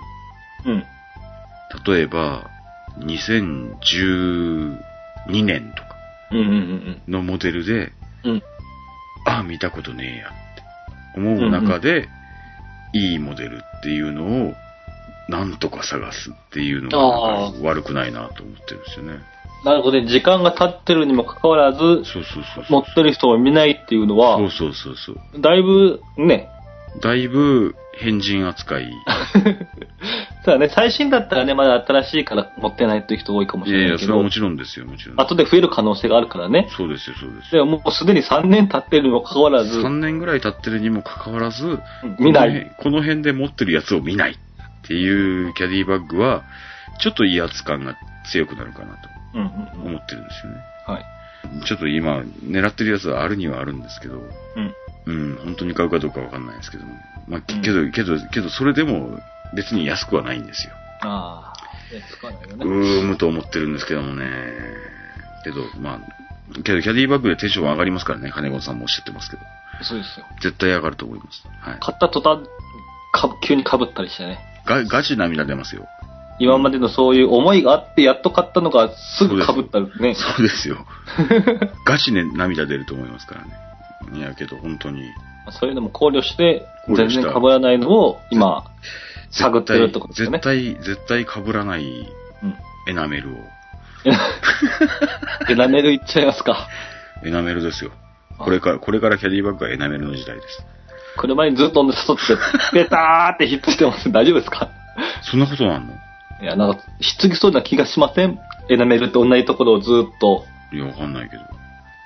[0.65, 0.83] うん。
[1.85, 2.49] 例えば、
[2.99, 4.75] 2012
[5.45, 5.95] 年とか
[7.07, 7.91] のモデルで、
[8.23, 8.43] うん。
[9.25, 10.31] ああ、見たことねえやっ
[11.13, 12.07] て思う中で、
[12.93, 14.53] いいモデルっていうのを、
[15.29, 19.19] なんとか探すっていうのが悪くないなと思ってるんですよね。
[19.63, 20.07] なるほどね。
[20.07, 22.65] 時間が経ってるにもかかわらず、そうそうそうそう。
[22.69, 25.41] 持ってる人を見ないっていうのはそ、うそうそうそう。
[25.41, 26.49] だいぶね、
[27.01, 28.91] だいぶ変人扱い。
[30.43, 35.21] そうだね、最新だったらね、まだ新しいから持ってないっていう人多いかもしいやいや、れないけどそれはも、ちろんですよ、もちろん。
[35.21, 36.67] 後で増える可能性があるからね。
[36.75, 37.63] そうですよ、そうですよ。
[37.63, 41.79] でももうすでに3年経ってるにもかかわらず、3年ぐらい経ってるにもかかわらず、
[42.19, 42.71] 見ない。
[42.77, 46.43] この辺で持ってるやつを見ないっていうキャディバッグは、
[46.99, 47.95] ちょっと威圧感が
[48.31, 49.11] 強くなるかなと。
[49.33, 50.59] 思ってるんですよね。
[50.87, 51.05] はい。
[51.65, 54.75] ちょっと今、狙ってるやつはあるにはあるんですけど、うん。
[55.05, 56.93] うん、本当に買うかどうかわかんないですけども。
[57.27, 59.19] まあ、うんけど、けど、けど、それでも
[59.55, 60.73] 別に安くはないんですよ。
[61.01, 61.93] ああ。
[61.93, 62.65] ね使わないようね。
[62.65, 64.25] ーむと思ってるんですけどもね。
[65.43, 69.43] けど、まあ、けど、キャディバッグでテンション上がりますからね、金子さんもおっしゃってますけど。
[69.83, 70.25] そうですよ。
[70.41, 71.43] 絶対上がると思います。
[71.61, 71.79] はい。
[71.79, 72.47] 買った途端、
[73.13, 74.39] か急に被ったりしてね。
[74.65, 75.87] がガチ涙出ますよ。
[76.39, 80.15] 今までのそういう思いがあって、やっと買ったのがすぐ被ったりね。
[80.15, 80.85] そうですよ。
[81.85, 84.17] ガチね、涙出ると思いますからね。
[84.17, 85.03] いや、けど本当に。
[85.51, 88.63] そういうのも考慮して、全然被らないのを今、
[89.31, 90.39] 探ってるってことですよね。
[90.39, 91.83] 絶対、絶対被らない
[92.43, 92.55] うん。
[92.87, 93.33] エナメルを。
[95.49, 96.67] エナメルいっちゃいますか。
[97.23, 97.91] エナメルですよ。
[98.37, 100.65] これから、これからキャディバッグはエナメルの時代です。
[101.17, 102.23] 車にずっと乗せとって、
[102.73, 104.11] ペターってひっついてます。
[104.11, 104.69] 大丈夫ですか？
[105.21, 105.93] そんなことなんの？
[106.41, 108.39] いや、なんか、ひっつきそうな気がしません？
[108.69, 111.43] エナメルって同じところをずっと、いや、わかんないけど。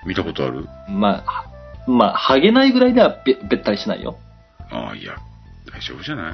[0.05, 0.67] 見たことある？
[0.89, 1.45] まあ、は
[1.87, 4.17] まあ、剥げないぐらいではべべったりしないよ。
[4.71, 5.13] ああ、いや、
[5.71, 6.33] 大丈夫じゃない？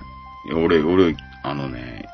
[0.55, 2.05] 俺、俺、あのね、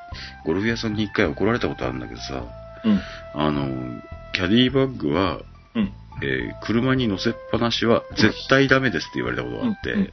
[0.45, 2.43] ゴルフ屋さんに一回怒られたことあるんだけどさ、
[2.83, 3.01] うん。
[3.33, 4.01] あの、
[4.33, 5.39] キャディバッグは、
[5.75, 5.93] うん。
[6.23, 10.09] えー車に乗せっぱなしは絶対ダメですって言われたことがあって、うんうん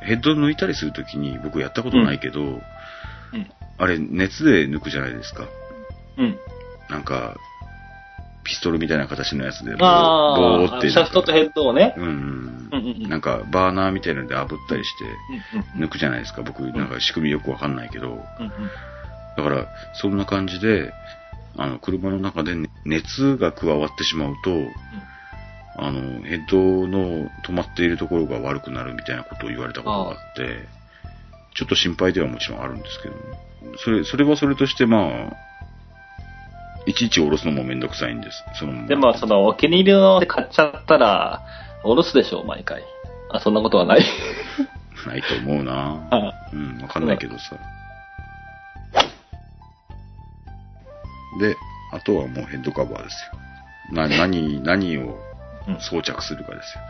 [0.00, 2.62] ヘッド抜いたりするときに僕やったことないけど、うん
[3.80, 5.46] あれ熱で抜くじゃないですか。
[6.16, 6.38] うん。
[6.90, 7.36] なんか、
[8.48, 10.78] ピストルみたいな形のやつで、ボー。
[10.78, 11.94] ってシャフトとヘッドをね。
[11.98, 12.70] うん
[13.08, 15.04] なんかバーナーみたいなので炙ったりして
[15.76, 16.42] うん抜くじゃないですか。
[16.42, 18.24] 僕なんか仕組みよくわかんないけど、
[19.36, 20.92] だからそんな感じで、
[21.58, 22.54] あの車の中で
[22.86, 24.50] 熱が加わってしまうと、
[25.76, 30.66] あの、ヘッドの止まっているところが悪くなるみたいなことを言われたことがあって、
[31.54, 33.14] ちょっと心配ではもちろんあるんですけど、
[33.76, 35.47] それ、それはそれとしてまあ、
[36.88, 38.42] いちいち下ろすのもめんどくさいんです。
[38.58, 41.42] そのでも、その、お気に入りので買っちゃったら、
[41.84, 42.82] おろすでしょう、毎回。
[43.30, 44.00] あ、そんなことはない。
[45.06, 47.56] ないと思うなあうん、わかんないけどさ。
[51.38, 51.56] で、
[51.92, 53.30] あとはもうヘッドカバーです
[53.92, 53.94] よ。
[53.94, 55.18] な、何、何を
[55.68, 56.82] うん装着するかですよ。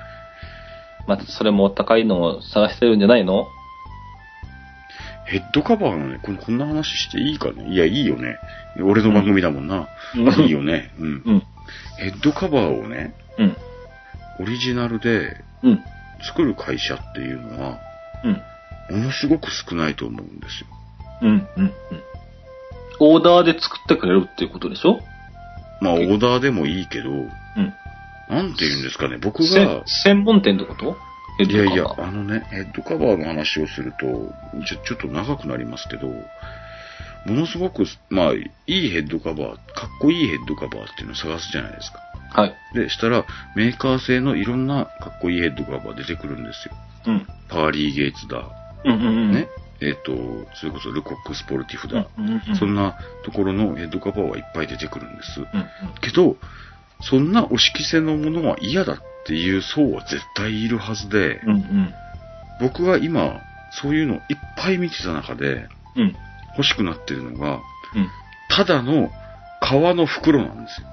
[1.09, 3.49] また、それもお高いのを探してるんじゃないの？
[5.31, 7.69] ヘッドカバーのね、これこんな話していいかね？
[7.69, 8.38] いや、いいよね。
[8.83, 9.88] 俺の番組だもんな。
[10.17, 10.91] うんいいよね。
[10.99, 11.23] うん。
[11.25, 11.43] うん。
[11.99, 13.57] ヘッドカバーをね、うん。
[14.41, 15.81] オリジナルでうん。
[16.27, 17.79] 作る会社っていうのは、
[18.91, 18.97] うん。
[18.97, 20.67] ものすごく少ないと思うんですよ。
[21.23, 21.29] うん。
[21.29, 21.64] うん。
[21.64, 21.73] うん。
[23.01, 25.01] オーダーで作ってくれるっていうことでしょ？
[25.81, 27.29] まあ、オーダーでもいいけど、うん。
[28.31, 30.97] なんて言うんですかね、僕せが、専門店ってこと？
[31.38, 34.07] いやいやあのね、ヘッドカバーの話をすると、
[34.66, 42.01] ちょ、ちょっと長くなりますけど、ものすごく、まあ、いいヘッドカバー、かっこいいヘッドカバーっていうのを探すじゃないですか。
[42.33, 42.55] はい。
[42.74, 43.24] で、したら、
[43.55, 46.74] メーカー製のいろんなかっこいいヘッドカバー出てくるんですよ。
[47.07, 47.27] うん。
[47.48, 48.51] パーリー・ゲイツだ。
[48.85, 49.33] うんうんうん。
[49.33, 49.48] ね。
[49.81, 50.12] えっ、と、
[50.55, 52.09] それこそルコック・スポルティフうんだ。
[52.18, 52.57] うんうん。
[52.57, 55.40] そんなところのヘッドカバーはいっぱい出てくるんです。
[55.40, 55.66] うんうん。
[56.01, 56.37] けど、
[57.01, 58.96] そんな押し着せのものは嫌だっ
[59.29, 61.95] ていう層は絶対いるはずで、うんうん。
[62.61, 63.43] 僕が今、
[63.83, 64.21] そういうのいっ
[64.57, 66.17] ぱい見てた中でうん。
[66.57, 67.57] 欲しくなってるのが、
[67.95, 68.09] うん。
[68.49, 69.11] ただの
[69.61, 70.88] 革の袋なんですよ。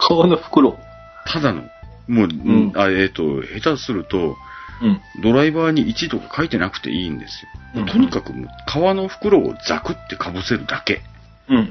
[0.00, 0.78] 革の袋。
[1.26, 1.62] ただの。
[2.08, 4.36] もう、んあえっ、と、下手すると、
[4.82, 5.00] うん。
[5.22, 7.86] ドライバーに1とか書いてなくていいんですよ。
[7.86, 11.02] とにかくもう革の袋をザクって被せるだけ。
[11.48, 11.64] うんうんう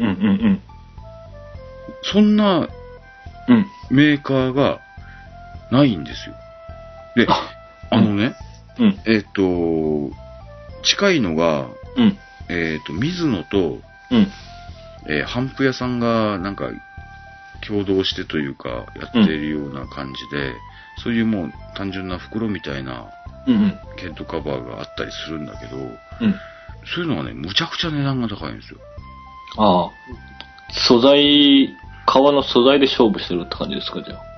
[0.50, 0.62] ん
[2.04, 2.70] そんな
[3.48, 3.56] うん。
[3.56, 3.66] うん。
[3.90, 4.80] メーカーが
[5.72, 6.36] ないんですよ。
[7.16, 7.28] で、
[7.90, 8.36] あのね、
[8.80, 9.00] うん。
[9.06, 10.12] えっ、と、
[10.84, 12.18] 近いのが、うん。
[12.50, 13.80] えっ、と、水野と、
[14.12, 14.32] うん。
[15.08, 16.70] えー、帆布屋さんが、なんか、
[17.68, 20.54] 共同してというか、やってるような感じで、
[21.04, 23.10] そういうもう単純な袋みたいな
[23.48, 23.56] うん。
[23.56, 23.80] うん。
[23.98, 25.96] ヘッドカバーがあったりするんだけど、うん。
[26.86, 28.80] そういうのがね、むちゃくちゃ値段が高いんですよ。
[29.58, 29.92] ああ。
[30.72, 31.70] 素材、
[32.06, 34.29] 革の素材で勝負してるって感じですか、じゃあ。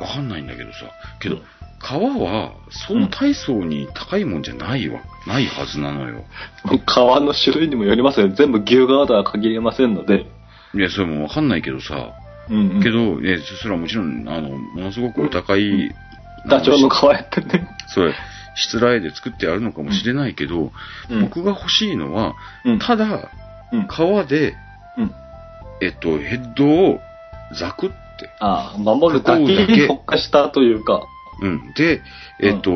[0.00, 0.78] わかんないんだけどさ。
[1.20, 1.42] けど、うん
[1.80, 5.00] 革は、そう大層に高いもんじゃないわ。
[5.26, 6.24] ないはずなのよ。
[6.84, 8.28] 革の種類にもよりますよ。
[8.28, 10.26] 全部牛革とは限りませんので。
[10.74, 12.10] いや、それもわかんないけどさ。
[12.50, 12.82] うん、うん。
[12.82, 15.90] けど、ね、それはもちろん、あの、ものすごくお高い、
[16.46, 17.66] ダチョウの革やってね。
[17.88, 18.14] それ、
[18.56, 20.72] しつらえで作ってあるのかもしれないけど、
[21.08, 21.20] うん。
[21.22, 22.34] 僕が欲しいのは、
[22.64, 22.78] うん。
[22.78, 23.30] ただ、
[23.72, 23.86] うん。
[23.88, 24.54] 革で、
[24.98, 25.12] うん。
[25.80, 27.00] えっと、ヘッドを
[27.54, 27.96] ザクって、
[28.40, 31.02] ああ、守るだけに特化したというか。
[31.42, 31.72] うん。
[31.74, 32.02] で、
[32.40, 32.70] えっと、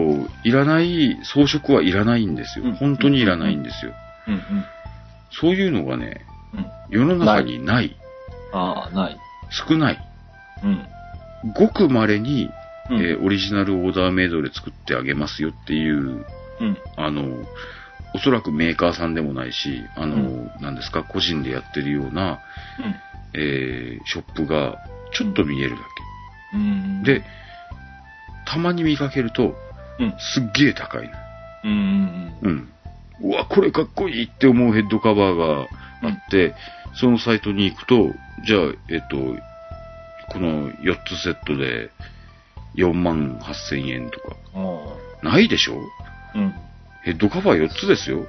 [0.45, 2.65] いらない、装飾はいらないんですよ。
[2.67, 3.93] うん本当にいらないんですよ。
[4.29, 4.65] うんうん。
[5.31, 6.67] そういうのがね、うん。
[6.89, 7.97] 世の中にない。
[8.53, 9.19] ああ、ない。
[9.51, 9.99] 少ない。
[10.63, 10.87] うん。
[11.55, 12.51] ごく稀に、
[12.91, 12.97] うん。
[12.99, 16.25] えーオリジナルオーダーメイドで作ってあげますよっていう、
[16.61, 16.79] うん。
[16.97, 17.45] あの、
[18.15, 22.41] おそらくメーカーさんでもないし、あの、うんなんですか、個人でやってるような、
[22.79, 22.95] うん。
[23.35, 24.79] えーショップが
[25.15, 25.83] ちょっと見えるだ
[26.55, 27.03] うん。
[27.05, 27.15] け。
[27.21, 27.25] で、
[28.47, 29.55] たまに見かけると、
[29.99, 30.15] うん。
[30.19, 31.11] すっげえ高いの。
[31.65, 32.69] うんうん
[33.23, 35.61] うわ、これかっこいいって思うヘッドカバーが
[36.03, 36.55] あって、
[36.95, 38.13] そのサイトに行くと、
[38.47, 39.17] じゃあ、えっと、
[40.33, 41.91] この4つセットで
[42.77, 44.37] 4万8千円とか。
[45.23, 45.79] ないでしょ？
[46.35, 46.39] あ。
[46.39, 46.55] うん。
[47.05, 48.27] ヘッドカバー4つですよ。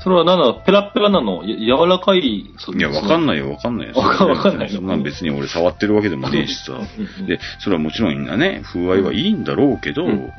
[0.00, 1.44] それは何なのペラペラなの？
[1.44, 3.26] や柔らかい、そいや、わかんい。
[3.26, 3.94] ないよ、わかんないよ。
[3.94, 6.78] わかわかんないよそんなん別に俺触ってるわけでもねえしさ
[7.26, 10.10] で、それはもちろんね、風合いはいいんだろうけど、うん。
[10.10, 10.30] うん。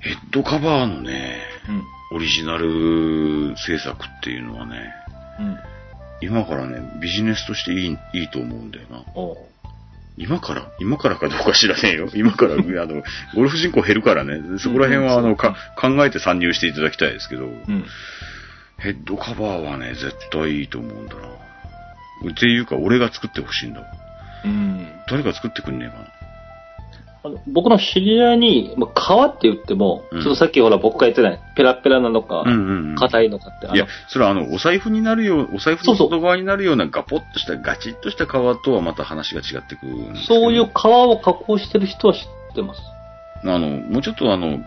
[0.00, 1.82] ヘッドカバーのね、うん。
[2.16, 4.92] オリジナル制作っていうのはね、
[5.38, 5.56] うん。
[6.20, 9.04] 今からね、ビジネスとしていい、いいと思うんだよな。
[10.18, 10.66] 今から？
[10.78, 12.08] 今からかどうか知らねえよ。
[12.14, 13.02] 今から、 あの、
[13.34, 17.84] ゴルフ人口減るからね、そこら辺は、あの、か、考えて参入していただきたいですけど、うん。
[18.82, 21.28] ヘッドカバーはね、絶対いいと思うんだな。
[22.30, 23.86] っていうか、俺が作ってほしいんだわ。
[24.44, 24.88] うん。
[25.08, 26.12] 誰か作ってくんねえかな。
[27.24, 32.96] あの僕の知り合いに、まあ、革って言っても、うんちょっとさっきほら僕が言ってない、ペラペラなのか、うんうんうん。
[32.96, 42.20] 硬いのかって、いや、それはあの、お財布になるよう、お財布の外側になるようなガポッとした、ガチッとした革とはまた話が違ってくるんですけどそういう革を加工してる人は知っ
[42.56, 42.80] てます。
[43.44, 44.58] あの、もうちょっとあの、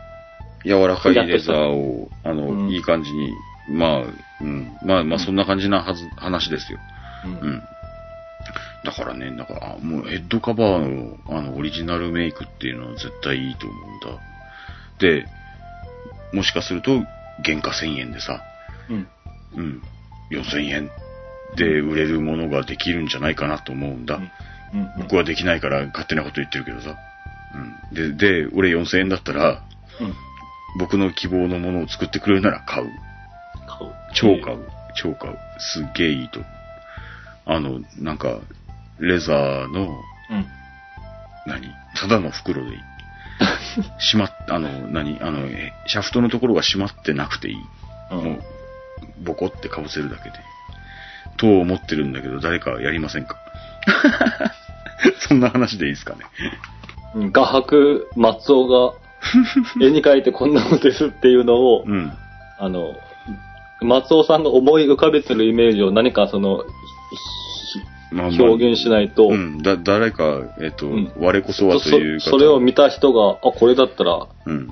[0.64, 3.32] 柔らかいレザーを、あの、うんいい感じに、
[3.70, 4.02] まあ、
[4.42, 6.80] うん、まあまあそんな感じなはず、話ですよ。
[7.26, 7.64] うんうん。
[8.84, 14.22] だからね、なんか、あもうヘッドカバーの、あの、オリジナルメイクっていうのは絶対いいと思うんだ。
[15.00, 15.26] で、
[16.34, 17.04] もしかすると、
[17.44, 18.42] 原価1000円でさ、
[18.90, 19.08] うん。
[19.56, 19.82] うん、
[20.32, 20.90] 4000円
[21.56, 24.18] で売れるものができるんじゃないかなと思うんだ。
[24.74, 24.80] うん。
[24.80, 24.90] うん。
[25.00, 26.96] 僕はできないから勝手なこと言ってるけどさ。
[27.92, 28.18] うん。
[28.18, 29.64] で、で、俺4000円だったら、
[30.00, 30.14] うん。
[30.78, 32.90] 僕の希望のものを作ってくれるなら買う。
[33.78, 33.92] 買う。
[34.14, 34.60] 超買う。
[34.96, 35.38] 超買う。
[35.60, 36.40] すっげえいいと。
[37.46, 38.40] あの、なんか、
[39.00, 39.90] レザーの、
[40.30, 40.46] うん。
[41.46, 41.68] 何？
[41.96, 42.78] ただの袋でいい。
[44.00, 45.20] しまっ、あの、何？
[45.22, 47.56] あの、えシャフトのところが閉まってなくていい。
[48.12, 48.24] うん。
[48.24, 48.44] もう、
[49.24, 50.36] ボコって被せるだけで。
[51.38, 53.38] と思ってるんだけど、誰かやりませんか？
[55.28, 56.22] そんな話でいいですかね？
[57.16, 58.94] うん画伯、松尾が、
[59.82, 62.12] 絵に描いてこんなのですっていうのを、うん。
[62.60, 62.96] あの、
[63.82, 66.66] 松尾さんが思い浮かべてるイメージを何かその、
[68.12, 69.62] まあまあ表現しないと、うん。
[69.62, 72.26] だ、誰か、えっと、うん我こそはという方。
[72.26, 74.70] そそれを見た人が、あ、これだったら、うん。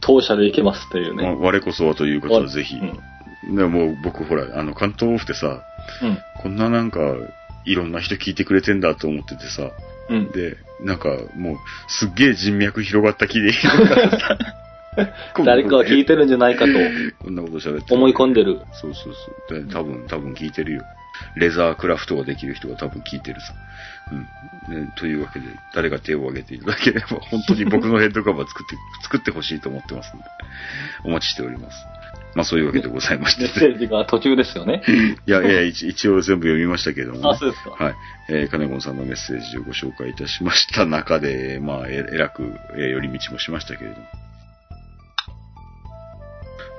[0.00, 1.38] 当社でいけますっていうまあね。
[1.40, 2.76] 我こそはという方はぜひ。
[2.76, 3.56] うん。
[3.56, 5.62] でもう僕ほら、あの、関東オフってさ、
[6.02, 6.18] うん。
[6.42, 7.00] こんななんか、
[7.64, 9.72] いろんな人聞いてくれてんだと思っててさ、
[10.08, 10.30] うん。
[10.30, 11.56] で、なんかもう、
[11.88, 13.52] すっげえ人脈広がった気で
[15.44, 16.72] 誰かが聞いてるんじゃないかと
[17.18, 18.60] こんなこと喋って思い込んでる。
[18.72, 19.14] そうそう
[19.48, 19.64] そう。
[19.66, 20.82] で多分、多分聞いてるよ。
[21.36, 23.54] レザークラフトができる人が多分聞いてるさ。
[24.68, 24.84] うん。
[24.84, 30.24] ね、というわけで、誰か手を挙げていただければ、 本当に僕のヘッドカバー作って、作ってほしいと思ってますので、
[31.04, 31.86] お待ちしております。
[32.34, 33.66] まあそういうわけでございましメッセて。
[33.74, 34.82] ージが途中ですよね。
[35.26, 37.70] いやいや、一一応全部読みましたけども、あ、そうですか。
[37.70, 37.94] はい。
[38.28, 44.06] えー、金子さんのメッセージをご紹介いたしました中で、まあ、ええらく、えー寄り道もしましたけれども。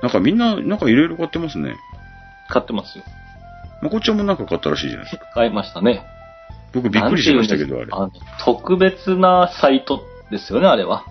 [0.02, 1.76] なんかみんな、なんかいろいろ買ってますね。
[2.48, 3.04] 買ってますよ。
[3.82, 5.26] まこっちゃんもなんか買ったらしいじゃないですか。
[5.34, 6.04] 買いましたね。
[6.72, 7.86] 僕びっくりしましたけど、あれ。
[8.44, 11.04] 特別なサイトですよね、あれは。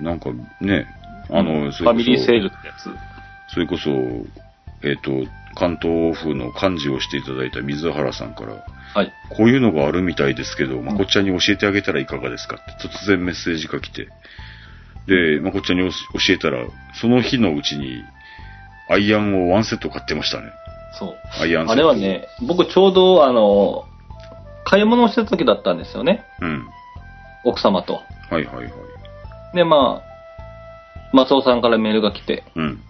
[0.00, 0.30] なんか
[0.60, 0.86] ね、
[1.30, 2.44] あの、そファミリーセール。
[2.44, 2.90] ルってやつ。
[3.52, 3.90] それこそ、
[4.82, 5.10] えっ、と、
[5.54, 9.12] 関東風の漢字をしていただいた水原さんから、はい。
[9.36, 14.08] こういうのがあるみたいですけど、まこっちゃんに教えてあげたらいかがですかって突然メッセージが来て、
[15.06, 15.94] で、まこっちゃんに教
[16.34, 16.64] えたら、
[17.00, 18.02] その日のうちに、
[18.88, 20.52] アイアンをワンセット買ってましたね。
[20.98, 21.16] そう。
[21.40, 21.72] アイアンセット。
[21.72, 21.94] あれは。
[21.94, 23.84] ね、僕ちょうど、あの、
[24.64, 26.24] 買い物をしてた時だったんですよね。
[26.40, 26.66] うん。
[27.44, 27.94] 奥様と。
[28.30, 28.72] はいはいはい。
[29.54, 30.14] で、まあ、
[31.14, 32.80] 松尾さんからメールが来て、うん。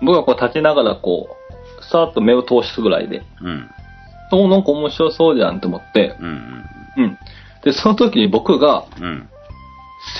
[0.00, 1.28] 僕はこう立ちながらこ
[1.80, 3.70] う、さーっと目を通すぐらいで、うん。
[4.30, 6.64] おなんか面白そうじゃんと思って、うん。
[6.96, 7.18] うん。
[7.64, 9.04] で、その時に僕がうん。
[9.04, 9.28] うん。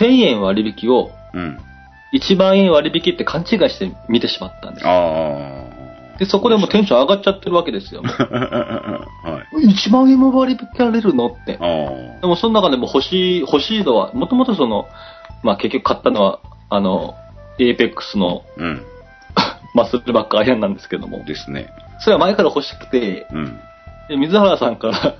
[0.01, 1.59] 1000円割引をうん。
[2.13, 4.87] 1万円割引って勘違いして見てしまったんです。
[4.87, 6.19] ああ。
[6.19, 8.03] で、そこでもうテンション上がっちゃってるわけですよ。
[8.05, 9.67] はい。
[9.67, 11.59] 1万円も割引られるのって。
[12.21, 14.89] でもその中でも欲しい、欲しいのは、もともとその、
[15.43, 16.41] まあ結局買ったのは、
[16.71, 17.15] あの、
[17.61, 18.83] エーペックスのうん。
[19.75, 21.73] マッスルバックアイアンなんですけども、ですね。
[22.01, 23.61] それは前から欲しくて、うん。
[24.09, 25.15] で水原さんから、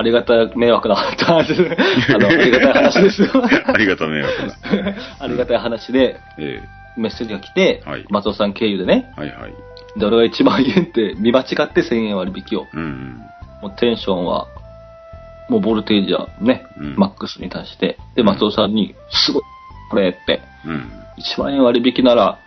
[0.00, 1.76] ありがたい迷惑な話で、
[2.08, 3.28] あの、ありがたい話ですよ。
[3.66, 4.54] ありがた迷惑な。
[5.20, 6.62] ありがたい話で、え
[6.96, 10.00] メッセージが来て、はい松尾さん経由でね、えはいはい。
[10.00, 13.20] で、俺が1万円って見間違って1000円割引を、うん。
[13.60, 14.46] もうテンションは、
[15.50, 19.42] もうボルテージはね、うんマックスに達して、で、松尾さんに、すごい、
[19.90, 20.90] これって、うん。
[21.18, 22.38] 1万円割引なら、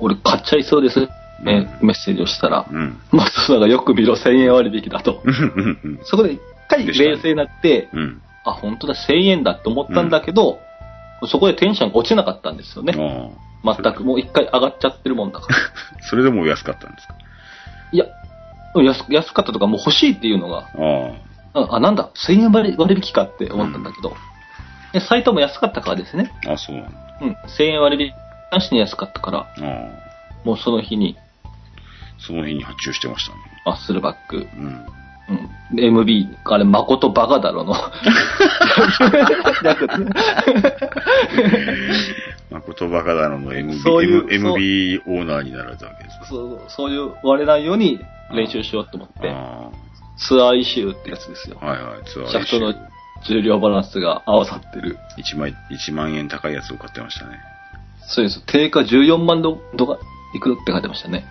[0.00, 0.98] 俺買っちゃいそうです、
[1.44, 2.98] ねうんメッセージをしたら、うん。
[3.12, 5.22] 松尾さんがよく見ろ1000円割引だと。
[6.04, 6.40] そこで一
[6.76, 8.22] 回でしたね冷静になって、うん。
[8.44, 10.58] あ、本当だ、1000円だって思ったんだけど、
[11.26, 12.92] そこでテンションが落ちなかったんですよね。
[13.64, 15.56] 全く、もう一回上がっちゃってるもんだから。
[16.02, 17.14] それでも安かったんですか？
[17.92, 18.06] いや、
[18.74, 20.66] 安安かったとか、もう欲しいっていうのが、
[21.54, 24.16] ああ、あなんだ、1000円割割引かって思ったんだけど、
[24.92, 26.32] でサイトも安かったからですね。
[26.48, 26.52] あ。
[26.52, 26.90] あ、そうなんだ。
[27.20, 28.12] うん、1000円割引
[28.50, 29.46] なしに安かったから。
[30.44, 31.16] もうその日に、
[32.18, 33.38] その日に発注してましたね。
[33.64, 34.86] マッスルバック、うん。
[35.28, 37.74] うん、で MB、あれ、誠バカだろの。
[42.50, 48.00] 誠バカだろの MB、 そういう MB オーナーになられたわけですかそうそういう割れないように
[48.32, 49.70] 練習しようと思って、あ
[50.18, 51.56] ツアーイシューってやつですよ。
[51.60, 51.66] あ。
[51.66, 52.04] はいはい。
[52.04, 52.74] ツアーシャフトの
[53.26, 54.98] 重量バランスが合わさってる。
[55.18, 57.38] 1万、1万円高いやつを買ってましたね。
[58.06, 58.44] そうです。
[58.46, 59.98] 定価14万度とか、
[60.34, 61.24] いくらって書いてましたね。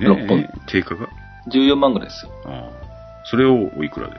[0.00, 0.50] 6本え。
[0.66, 1.08] 定価が
[1.48, 2.32] ？14万ぐらいですよ。
[2.44, 2.75] ああ。
[3.30, 4.14] それをおいくらで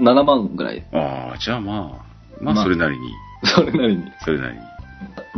[0.00, 0.84] ？7万ぐらい。
[0.92, 2.04] ああ、じゃあまあ、
[2.40, 3.12] ままああ それなりに、
[3.44, 4.12] それなりに。
[4.20, 4.58] それなり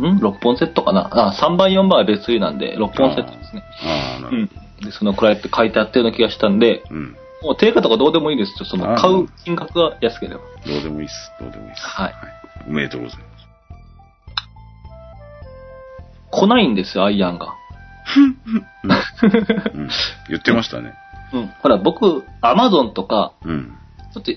[0.01, 0.13] に。
[0.15, 1.09] ん ?6 本セットかな？
[1.11, 3.63] あ、3番4番は別売なんで、6本セットですね。
[3.83, 4.85] ああ、なるうん。
[4.85, 6.95] で、そのくらいって書いてあったような気がしたんで、ほど。
[6.95, 7.15] うん。
[7.41, 8.65] もう定価とかどうでもいいですよ。
[8.65, 10.41] その買う金額が安ければ。
[10.65, 11.31] どうでもいいっす。
[11.39, 11.87] どうでもいいっす。
[11.87, 12.13] はい
[12.67, 13.29] おめでとうございます。
[16.31, 17.55] 来ないんですよ、アイアンが。
[18.17, 19.89] うん。
[20.29, 20.93] 言ってましたね。
[21.33, 21.47] うん。
[21.61, 23.75] ほら、僕、アマゾンとか、うん。
[24.13, 24.31] ちょっと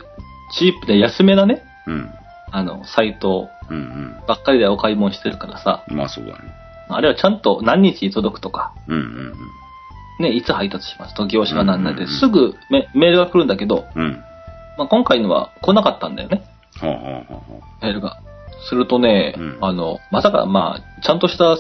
[0.52, 2.10] チープで安めなね、うん。
[2.50, 5.96] あの、サイトうんばっかりでお買い物してるからさ、うん。
[5.96, 6.38] まあそうだね。
[6.88, 9.34] あれはちゃんと何日に届くとか、うんうん
[10.20, 14.02] ね、いつ配達しますと業種が何なんで、うんうんうんすぐメメールが来るんだけど、うん。
[14.02, 14.12] うん。
[14.78, 16.42] まあ、今回のは来なかったんだよね、
[16.80, 17.40] はあはあはあは
[17.82, 18.18] メールが。
[18.68, 21.56] するとね、うんあの、まさか、まあ、ちゃんとした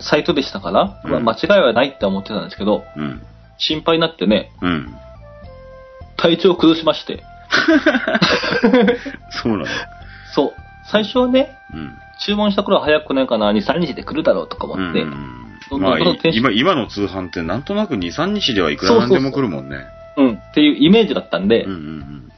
[0.00, 3.00] サイトでしたから、うんまあ間違いはないって思ってたんですけど、あ。
[3.00, 3.22] うん。
[3.58, 4.94] 心配になってね、うん。
[6.16, 7.22] 体調を崩しまして、
[9.30, 9.70] そうなんだ。
[10.34, 10.52] そう、
[10.90, 11.92] 最初はね、うん。
[12.20, 15.10] 注文した頃は早く来ないかな、2、3日で来るだろうとか思って、うん
[15.70, 15.98] どうんんまあ、
[16.32, 19.78] 今、今の通販ってなんとなく2、3日ではいくらなんでも来るもんね。
[20.16, 22.30] うん、っていうイメージだったんで、うんうん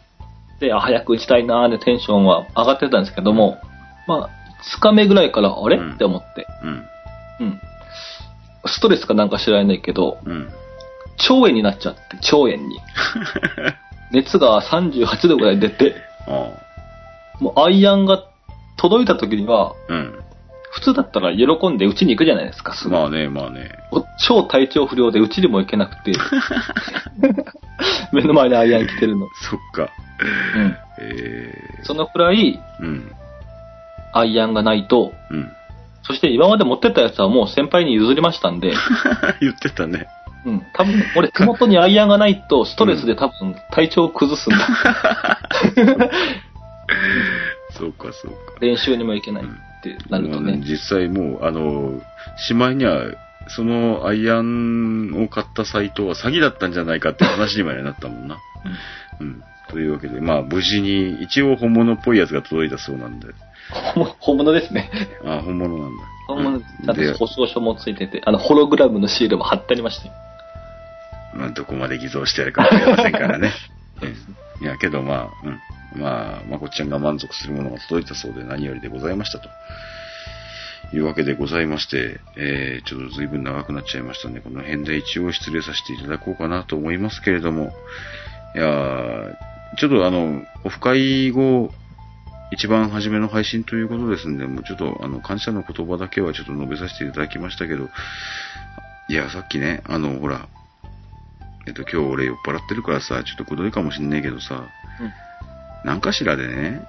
[0.60, 3.58] で、あ早く打ちたいなーでテンションは上がってたんですけども、
[4.06, 4.30] まあ、
[4.78, 6.84] 2日目ぐらいから、あれ、うんって思って、うん。
[7.40, 7.60] うん。
[8.64, 10.48] ストレスかなんか知らないけど、うん。
[11.18, 11.34] うん。
[11.34, 12.78] 腸炎になっちゃって、腸炎に。
[14.12, 16.50] 熱が38度ぐらい出て、あ
[17.40, 18.22] もうアイアンが
[18.76, 19.92] 届いた時には、あ。
[19.92, 20.20] うん。
[20.72, 22.94] 普通だったら喜んでうちに行くじゃないですか、すぐ。
[22.94, 23.70] まあね、まあね。
[23.92, 26.12] お超体調不良でうちにも行けなくて、
[28.12, 29.26] 目の前にアイアン来てるの。
[29.50, 29.90] そっか。
[30.54, 30.76] うん。
[31.00, 31.52] え
[31.84, 32.84] そのくらい、ー。
[32.84, 33.12] うん。
[34.12, 35.50] アイアンがないと、うん。
[36.02, 38.72] そして今まで持ってたやつはもう先輩に譲りましたんで、
[39.40, 40.08] 言ってたね。
[40.46, 44.58] うん、多分俺手元にアイアンがないとストレスで多分体調を崩すんだ。
[47.72, 48.36] そうか、そうか。
[48.60, 49.46] 練習にも行けないっ
[49.82, 50.62] てなるとね。
[50.64, 52.00] 実際もう、あの、
[52.36, 53.02] しまいには、
[53.48, 58.38] そのアイアンを買ったサイトは詐欺だったんじゃないかって話にまでなったもんな。
[59.20, 59.42] うん。
[59.68, 63.26] というわけで、まあ無事に、一応本物っぽいやつが届いたそうなんで、
[64.20, 64.90] 本物ですね。
[65.24, 66.02] あ、本物なんだ。
[66.28, 66.60] 本物。
[66.60, 70.14] ちゃん保証書もついてて、あの、ホログラムのシールも貼ってありましたよ。
[71.36, 73.52] まあ、どこまで偽造してやるかわかりませんからね。
[74.60, 76.00] いや、けどまあ、うん。
[76.00, 79.48] まあ、まこっちゃんが満足するものが届いたそうで何よりでございましたと。
[80.92, 87.72] いうわけでございまして、えー、ちょっと随分長くなっちゃいましたんで、この辺で一応失礼させていただこうかなと思いますけれども、
[88.54, 89.34] いやー
[89.78, 91.72] ちょっとあの、オフ会後、
[92.52, 97.88] 一番初めの配信ということですんで、もうちょっとあの、感謝の言葉だけはちょっと述べさせていただきましたけど、
[99.08, 100.48] いや、さっきね、あの、ほら、
[101.66, 104.68] えっと、今日俺酔っ払ってるからさ、ちょっとくどいかもしんないけどさ、
[105.84, 106.82] なんかしらでね、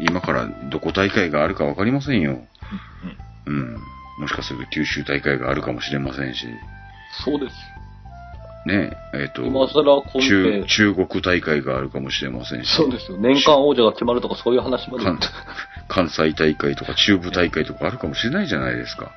[0.00, 2.38] 今からどこ大会があるかわかりませんよ。
[3.46, 3.76] うん。
[4.20, 6.46] もしかすると九州大会があるかもしれませんし、
[7.24, 7.54] そうです。
[8.66, 13.18] ね、えっと、今更中、ペ、中国大会があるかもしれませんし、そうですよ。
[13.18, 15.04] 年間王者が決まるとかそういう話まで。
[15.04, 15.18] 関
[15.88, 19.12] 関西大会とか中部大会とかあるかもしれないじゃないですか。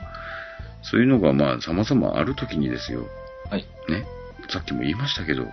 [0.81, 3.05] そういうのがまあ様々あるときにですよ。
[3.49, 3.65] はい。
[3.89, 4.05] ね。
[4.49, 5.47] さっきも言いましたけど、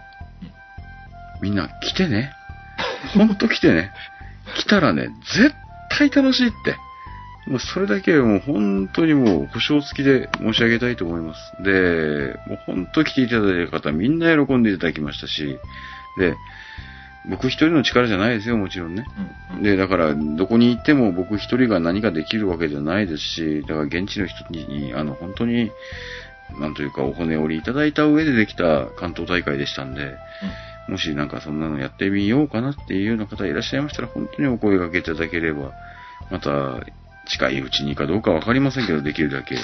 [1.43, 2.33] みんな来てね。
[3.15, 3.93] ほんと来てね。
[4.57, 5.55] 来たらね、絶
[5.91, 6.77] 対楽しいって。
[7.47, 11.63] もうそれだけもう本当にもう保証付きで申し上げたいと思います。
[11.63, 15.59] で、もう本当来ていただいた方みんな喜んでいただきましたし、
[16.19, 16.37] で、
[17.29, 19.05] 僕一人の力じゃないですよ、もちろんね。
[19.63, 25.71] で、だから、どこに行っても僕一人が何かできるわけじゃないですし、だから現地の人に、あの、本当に、
[26.59, 30.17] なんというか、お骨折りいただいた上でできた関東大会でしたんで、
[30.89, 35.73] もしなんかそんなのやってみようかなっていうような方いらっしゃいましたら、本当にお声掛けいただければ、
[36.31, 36.81] また、
[37.29, 39.57] 近いうちにかどうかわかりませんけど、できるだけ。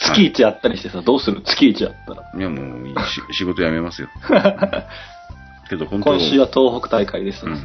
[0.00, 1.42] 月一やったりしてさ、どうする？
[1.42, 2.22] 月一やったら。
[2.32, 2.94] いや、もう
[3.32, 4.08] 仕事辞めますよ。
[5.68, 7.44] けど、本当今週は東北大会です。
[7.44, 7.56] うん。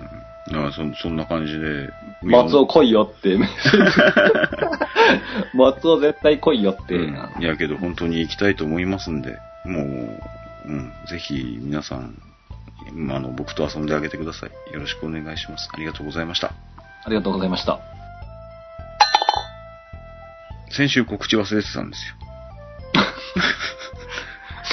[0.72, 1.90] そ、そんな感じで。
[2.24, 3.38] 松尾来いよって。
[5.54, 6.96] 松尾絶対来いよって。
[6.96, 9.84] うん、いやけど本当に行きたいと思いますんで、もう、
[10.66, 12.16] うん、ぜひ皆さん、
[12.94, 14.74] まああの、僕と遊んであげてください。
[14.74, 15.70] よろしくお願いします。
[15.74, 16.54] ありがとうございました。
[17.06, 17.80] ありがとうございました。
[20.72, 22.16] 先週告知忘れてたんですよ。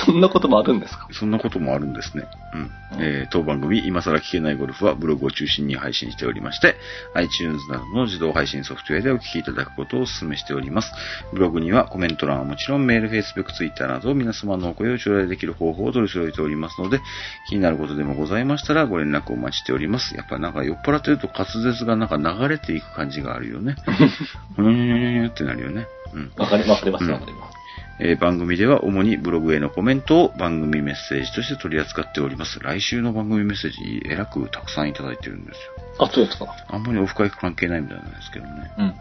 [0.05, 1.09] そんなこともあるんですか？
[1.13, 2.25] そんなこともあるんですね。
[2.55, 2.71] うん。
[3.03, 6.75] えー当番組、今更聞けないゴルフはブログを中心に配信しておりまして、
[7.15, 10.91] iTunes などの自動配信ソフトウェアでお聞きいただくことをお勧めしております。
[11.33, 17.01] ブログにはコメント欄はもちろんメール、Facebook、Twitter など皆様のお声を頂戴できる方法を取り揃えておりますので、
[17.49, 20.17] 気になることでもございましたらご連絡をお待ちしております。
[20.17, 23.77] やっぱなんか酔っ払ってると滑舌がなんか流れていく感じがあるよね。
[24.57, 25.87] ふにゃにゃにゃにゃってなるよね。
[26.15, 26.33] うん。
[26.37, 27.60] わかりわかります、うんわかります。
[28.03, 32.59] えー番組では主にブログへのコメントを番組メッセージとして取り扱っております。
[32.61, 36.07] 来週の番組メッセージ、えらくたくさんいただいてるんですよ。
[36.07, 36.47] あ、そうですか。
[36.69, 38.71] あんまりオフ会関係ないみたいなんですけどね。
[38.79, 38.95] うんうん。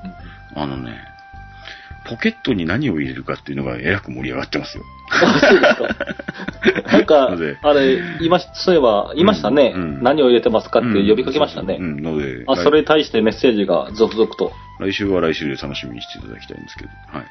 [0.56, 1.00] あのね、
[2.10, 4.84] ポケットに何を入れるかっていうのがえらく盛り上がってますよ。
[5.12, 6.19] あ、そうですか。
[6.92, 7.30] なんか
[7.62, 11.78] あれ、言いまし、そういえば、言いましたね、うんうん何を入れてますかって呼びかけましたね。
[11.80, 14.52] うん、うんので、あ、それに対してメッセージが続々と。
[14.80, 17.26] 来週は来週で楽しみにしていただきたいんですけど、はい。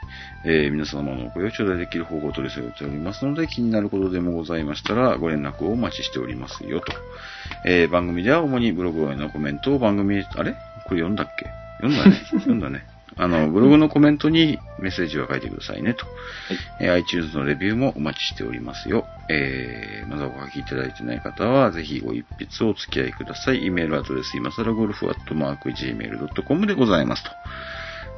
[0.44, 6.92] えー皆様のお声を頂戴できる方法を取り添えておりますので、気になることでもございましたら、ご連絡をお待ちしておりますよ、と。
[7.64, 10.52] えー番組では主にブログへのコメントを番組、あれ？
[10.86, 11.46] これ読んだっけ？
[11.80, 12.16] 読んだね。
[12.32, 12.84] 読んだね。
[13.18, 16.06] あの、ブログのコメントにメッセージを書いてくださいね、と。
[16.80, 19.06] えー iTunes のレビューもお待ちしておりますよ。
[19.28, 23.64] えーまだお書きいただいてない方は、ぜひご一筆お付き合いください。
[23.64, 27.30] イメールアドレス、今更ゴルフアットマーク Gmail.com でございますと。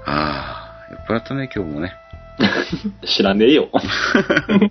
[0.07, 1.94] あー、酔っ払ったね、今日もね。
[3.07, 3.70] 知らねえよ。
[3.72, 4.70] 今日ね、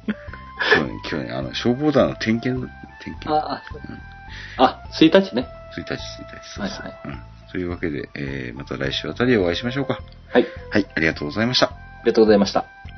[1.10, 2.72] 今日ね、あの、消防団の点検、
[3.04, 3.30] 点検。
[3.30, 3.64] あ、
[4.58, 5.48] あ、1日ね。
[5.76, 5.98] 1日、1日、
[6.44, 6.86] そうそう。
[6.86, 7.39] はいはいうん。
[7.52, 10.00] というわけで、えー、また来週あたりお会いしましょうか。
[10.28, 10.46] はい。
[10.70, 11.68] はい、ありがとうございました。
[11.68, 12.89] ありがとうございました。